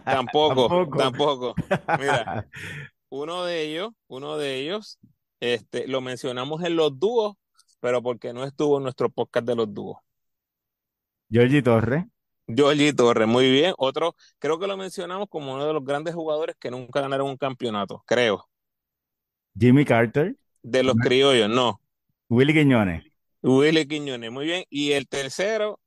tampoco, 0.03 0.67
tampoco. 0.67 0.97
tampoco. 0.97 1.55
Mira. 1.99 2.47
Uno 3.13 3.43
de 3.43 3.63
ellos, 3.63 3.89
uno 4.07 4.37
de 4.37 4.55
ellos, 4.55 4.97
este, 5.41 5.85
lo 5.85 5.99
mencionamos 5.99 6.63
en 6.63 6.77
los 6.77 6.97
dúos, 6.97 7.35
pero 7.81 8.01
porque 8.01 8.31
no 8.31 8.45
estuvo 8.45 8.77
en 8.77 8.83
nuestro 8.83 9.09
podcast 9.09 9.45
de 9.45 9.55
los 9.55 9.73
dúos. 9.73 9.97
Georgie 11.29 11.61
Torres, 11.61 12.05
Georgie 12.47 12.93
Torres, 12.93 13.27
muy 13.27 13.51
bien. 13.51 13.73
Otro, 13.77 14.15
creo 14.39 14.59
que 14.59 14.67
lo 14.67 14.77
mencionamos 14.77 15.27
como 15.29 15.53
uno 15.53 15.67
de 15.67 15.73
los 15.73 15.83
grandes 15.83 16.15
jugadores 16.15 16.55
que 16.57 16.71
nunca 16.71 17.01
ganaron 17.01 17.29
un 17.29 17.35
campeonato, 17.35 18.01
creo. 18.07 18.49
Jimmy 19.57 19.85
Carter, 19.85 20.35
De 20.63 20.83
los 20.83 20.95
criollos, 20.95 21.49
no. 21.49 21.81
Willy 22.29 22.53
Quiñones, 22.53 23.03
Willy 23.41 23.87
Quiñones, 23.87 24.31
muy 24.31 24.45
bien. 24.45 24.63
Y 24.69 24.91
el 24.91 25.07
tercero, 25.07 25.79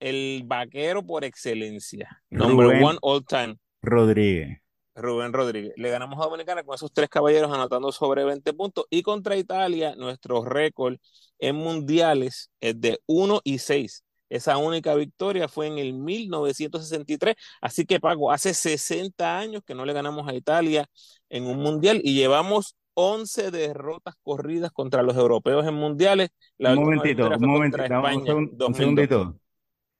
el 0.00 0.42
vaquero 0.44 1.04
por 1.04 1.24
excelencia. 1.24 2.22
Number 2.30 2.82
one 2.82 2.98
all 3.02 3.24
time. 3.24 3.56
Rodríguez. 3.82 4.58
Rubén 4.94 5.32
Rodríguez. 5.32 5.72
Le 5.76 5.90
ganamos 5.90 6.20
a 6.20 6.24
Dominicana 6.24 6.62
con 6.64 6.74
esos 6.74 6.92
tres 6.92 7.08
caballeros 7.08 7.52
anotando 7.52 7.92
sobre 7.92 8.24
20 8.24 8.52
puntos. 8.52 8.84
Y 8.90 9.02
contra 9.02 9.36
Italia, 9.36 9.94
nuestro 9.96 10.44
récord 10.44 10.96
en 11.38 11.56
mundiales 11.56 12.50
es 12.60 12.80
de 12.80 13.00
1 13.06 13.40
y 13.44 13.58
6. 13.58 14.04
Esa 14.28 14.56
única 14.56 14.94
victoria 14.94 15.48
fue 15.48 15.66
en 15.66 15.78
el 15.78 15.92
1963. 15.92 17.34
Así 17.60 17.84
que, 17.84 18.00
Paco, 18.00 18.32
hace 18.32 18.54
60 18.54 19.38
años 19.38 19.62
que 19.64 19.74
no 19.74 19.84
le 19.84 19.92
ganamos 19.92 20.26
a 20.28 20.34
Italia 20.34 20.86
en 21.28 21.46
un 21.46 21.58
mundial 21.58 22.00
y 22.02 22.14
llevamos 22.14 22.76
11 22.94 23.50
derrotas 23.50 24.14
corridas 24.22 24.70
contra 24.72 25.02
los 25.02 25.16
europeos 25.16 25.66
en 25.66 25.74
mundiales. 25.74 26.30
La 26.58 26.72
Un 26.72 26.80
momentito, 26.84 27.28
un 27.28 27.46
momentito, 27.48 27.84
un, 27.84 27.92
España, 27.94 28.24
segun- 28.24 28.50
un 28.50 28.58
2002. 28.58 28.76
segundito. 28.76 29.38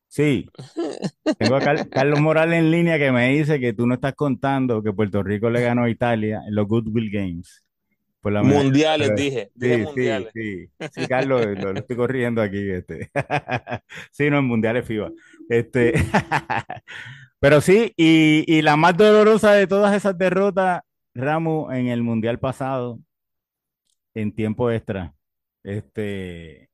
Sí, 0.09 0.47
tengo 1.39 1.57
a 1.57 1.61
Car- 1.61 1.89
Carlos 1.89 2.21
Morales 2.21 2.59
en 2.59 2.71
línea 2.71 2.99
que 2.99 3.11
me 3.13 3.31
dice 3.31 3.59
que 3.59 3.73
tú 3.73 3.87
no 3.87 3.95
estás 3.95 4.15
contando 4.15 4.83
que 4.83 4.93
Puerto 4.93 5.23
Rico 5.23 5.49
le 5.51 5.63
ganó 5.63 5.85
a 5.85 5.91
Italia 5.91 6.43
en 6.47 6.55
los 6.55 6.67
Goodwill 6.69 7.11
Games 7.11 7.65
por 8.21 8.33
la 8.33 8.43
medalla. 8.43 8.63
Mundiales, 8.65 9.09
Pero- 9.11 9.23
dije. 9.23 9.51
Dije 9.55 9.75
Sí, 9.75 9.81
sí, 9.81 9.87
mundiales. 9.87 10.31
sí. 10.35 10.67
Sí, 10.93 11.07
Carlos, 11.09 11.47
lo, 11.59 11.73
lo 11.73 11.79
estoy 11.81 11.97
corriendo 11.97 12.43
aquí. 12.43 12.71
Este. 12.71 13.11
Sí, 14.13 14.31
no, 14.31 14.39
en 14.39 14.45
Mundiales 14.45 14.87
FIBA. 14.87 15.11
Este. 15.49 15.95
Pero 17.41 17.61
sí, 17.61 17.93
y, 17.97 18.45
y 18.47 18.63
la 18.63 18.77
más 18.77 18.97
dolorosa 18.97 19.53
de 19.55 19.67
todas 19.67 19.95
esas 19.97 20.17
derrotas, 20.17 20.83
Ramos, 21.15 21.73
en 21.75 21.89
el 21.89 22.03
Mundial 22.03 22.39
pasado, 22.39 22.99
en 24.15 24.33
tiempo 24.35 24.71
extra, 24.71 25.15
este, 25.63 26.71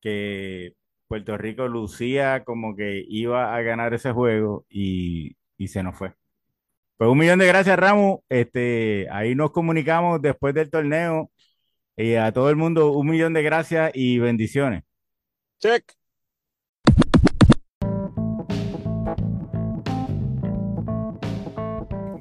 que 0.00 0.74
Puerto 1.08 1.36
Rico 1.36 1.68
lucía 1.68 2.44
como 2.44 2.76
que 2.76 3.04
iba 3.08 3.54
a 3.54 3.62
ganar 3.62 3.94
ese 3.94 4.12
juego 4.12 4.66
y, 4.68 5.36
y 5.56 5.68
se 5.68 5.82
nos 5.82 5.96
fue. 5.96 6.14
Pues 6.96 7.10
un 7.10 7.18
millón 7.18 7.38
de 7.38 7.46
gracias, 7.46 7.78
Ramos. 7.78 8.20
Este, 8.28 9.08
ahí 9.10 9.34
nos 9.34 9.52
comunicamos 9.52 10.20
después 10.22 10.54
del 10.54 10.70
torneo. 10.70 11.30
Y 11.96 12.14
a 12.16 12.32
todo 12.32 12.50
el 12.50 12.56
mundo, 12.56 12.92
un 12.92 13.08
millón 13.08 13.32
de 13.34 13.42
gracias 13.42 13.92
y 13.94 14.18
bendiciones. 14.18 14.84
Check. 15.60 15.99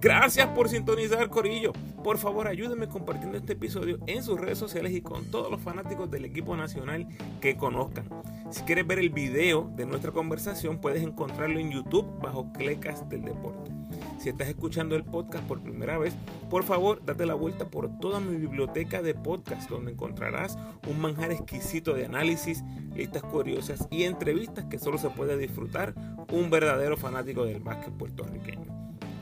Gracias 0.02 0.48
por 0.48 0.70
sintonizar, 0.70 1.30
Corillo. 1.30 1.74
Por 2.06 2.18
favor, 2.18 2.48
ayúdenme 2.48 2.88
compartiendo 2.88 3.38
este 3.38 3.54
episodio 3.54 4.00
en 4.08 4.24
sus 4.24 4.40
redes 4.40 4.58
sociales 4.58 4.94
y 4.94 5.02
con 5.02 5.26
todos 5.26 5.52
los 5.52 5.60
fanáticos 5.60 6.10
del 6.10 6.24
equipo 6.24 6.56
nacional 6.56 7.06
que 7.42 7.58
conozcan. 7.58 8.06
Si 8.50 8.62
quieres 8.64 8.88
ver 8.88 9.00
el 9.00 9.10
video 9.10 9.70
de 9.76 9.86
nuestra 9.86 10.14
conversación, 10.14 10.80
puedes 10.80 11.04
encontrarlo 11.04 11.60
en 11.60 11.72
YouTube 11.72 12.08
bajo 12.22 12.50
Clecas 12.54 13.10
del 13.10 13.24
Deporte. 13.24 13.72
Si 14.20 14.30
estás 14.30 14.48
escuchando 14.48 14.96
el 14.96 15.04
podcast 15.04 15.46
por 15.46 15.62
primera 15.62 15.98
vez, 15.98 16.16
por 16.50 16.64
favor, 16.64 17.04
date 17.06 17.26
la 17.26 17.34
vuelta 17.34 17.68
por 17.68 18.00
toda 18.00 18.22
mi 18.22 18.38
biblioteca 18.38 19.02
de 19.02 19.16
podcast, 19.16 19.70
donde 19.70 19.92
encontrarás 19.92 20.58
un 20.88 21.02
manjar 21.02 21.34
exquisito 21.34 21.94
de 21.94 22.06
análisis, 22.06 22.64
listas 22.96 23.24
curiosas 23.24 23.86
y 23.92 24.04
entrevistas 24.04 24.64
que 24.66 24.80
solo 24.80 24.98
se 24.98 25.10
puede 25.10 25.38
disfrutar 25.38 25.94
un 26.32 26.50
verdadero 26.50 26.96
fanático 26.96 27.44
del 27.44 27.60
básquet 27.60 27.94
puertorriqueño. 27.94 28.79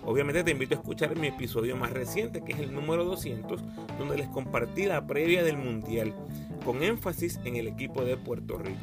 Obviamente 0.08 0.42
te 0.46 0.52
invito 0.52 0.74
a 0.74 0.78
escuchar 0.78 1.20
mi 1.20 1.28
episodio 1.28 1.76
más 1.76 1.92
reciente, 1.92 2.42
que 2.42 2.54
es 2.54 2.60
el 2.60 2.74
número 2.74 3.04
200, 3.04 3.62
donde 4.00 4.16
les 4.16 4.30
compartí 4.30 4.86
la 4.86 5.06
previa 5.06 5.44
del 5.44 5.58
Mundial, 5.58 6.16
con 6.64 6.82
énfasis 6.82 7.42
en 7.44 7.58
el 7.58 7.68
equipo 7.68 8.06
de 8.06 8.16
Puerto 8.16 8.58
Rico. 8.58 8.80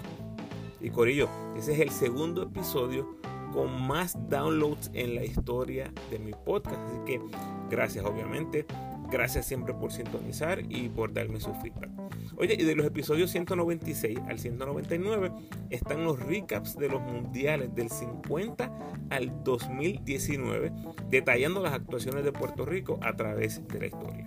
Y 0.83 0.91
Corillo, 0.91 1.31
ese 1.57 1.73
es 1.73 1.81
el 1.81 1.89
segundo 1.89 2.43
episodio 2.43 3.17
con 3.55 3.87
más 3.87 4.19
downloads 4.29 4.91
en 4.93 5.15
la 5.15 5.25
historia 5.25 5.91
de 6.11 6.19
mi 6.19 6.33
podcast. 6.33 6.79
Así 6.89 6.99
que 7.07 7.23
gracias, 7.71 8.05
obviamente. 8.05 8.67
Gracias 9.11 9.47
siempre 9.47 9.73
por 9.73 9.93
sintonizar 9.93 10.61
y 10.69 10.91
por 10.91 11.15
darme 11.15 11.41
su 11.41 11.55
feedback. 11.55 12.04
Oye, 12.37 12.57
y 12.59 12.65
de 12.65 12.75
los 12.75 12.87
episodios 12.87 13.31
196 13.31 14.19
al 14.29 14.39
199 14.39 15.33
están 15.71 16.05
los 16.05 16.19
recaps 16.21 16.77
de 16.77 16.89
los 16.89 17.01
mundiales 17.01 17.75
del 17.75 17.91
50 17.91 18.71
al 19.11 19.45
2019, 19.45 20.73
detallando 21.11 21.61
las 21.63 21.75
actuaciones 21.75 22.25
de 22.25 22.33
Puerto 22.33 22.65
Rico 22.65 22.99
a 23.03 23.15
través 23.15 23.67
de 23.69 23.81
la 23.81 23.87
historia. 23.87 24.27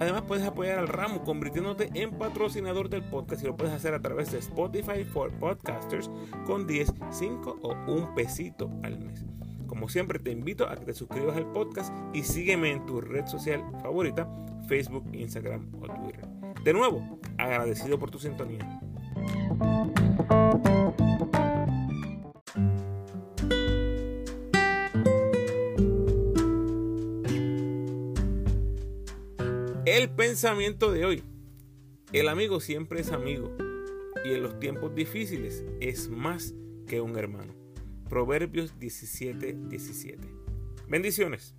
Además 0.00 0.22
puedes 0.22 0.44
apoyar 0.44 0.78
al 0.78 0.88
ramo 0.88 1.22
convirtiéndote 1.22 1.90
en 1.94 2.10
patrocinador 2.12 2.88
del 2.88 3.02
podcast 3.02 3.42
y 3.42 3.46
lo 3.46 3.56
puedes 3.56 3.74
hacer 3.74 3.94
a 3.94 4.02
través 4.02 4.32
de 4.32 4.38
Spotify 4.38 5.04
for 5.04 5.30
Podcasters 5.32 6.10
con 6.46 6.66
10, 6.66 6.92
5 7.10 7.58
o 7.62 7.92
un 7.92 8.14
pesito 8.14 8.70
al 8.82 8.98
mes. 8.98 9.24
Como 9.66 9.88
siempre 9.88 10.18
te 10.18 10.30
invito 10.30 10.68
a 10.68 10.76
que 10.76 10.84
te 10.84 10.94
suscribas 10.94 11.36
al 11.36 11.50
podcast 11.52 11.94
y 12.12 12.22
sígueme 12.22 12.70
en 12.70 12.86
tu 12.86 13.00
red 13.00 13.26
social 13.26 13.62
favorita, 13.82 14.28
Facebook, 14.68 15.04
Instagram 15.12 15.70
o 15.80 15.86
Twitter. 15.86 16.26
De 16.64 16.72
nuevo, 16.72 17.20
agradecido 17.38 17.98
por 17.98 18.10
tu 18.10 18.18
sintonía. 18.18 18.80
pensamiento 30.16 30.92
de 30.92 31.04
hoy. 31.04 31.22
El 32.12 32.28
amigo 32.28 32.60
siempre 32.60 33.00
es 33.00 33.10
amigo 33.10 33.56
y 34.24 34.32
en 34.32 34.42
los 34.42 34.58
tiempos 34.60 34.94
difíciles 34.94 35.64
es 35.80 36.08
más 36.08 36.54
que 36.86 37.00
un 37.00 37.16
hermano. 37.16 37.54
Proverbios 38.08 38.78
17, 38.78 39.56
17. 39.68 40.28
Bendiciones. 40.88 41.54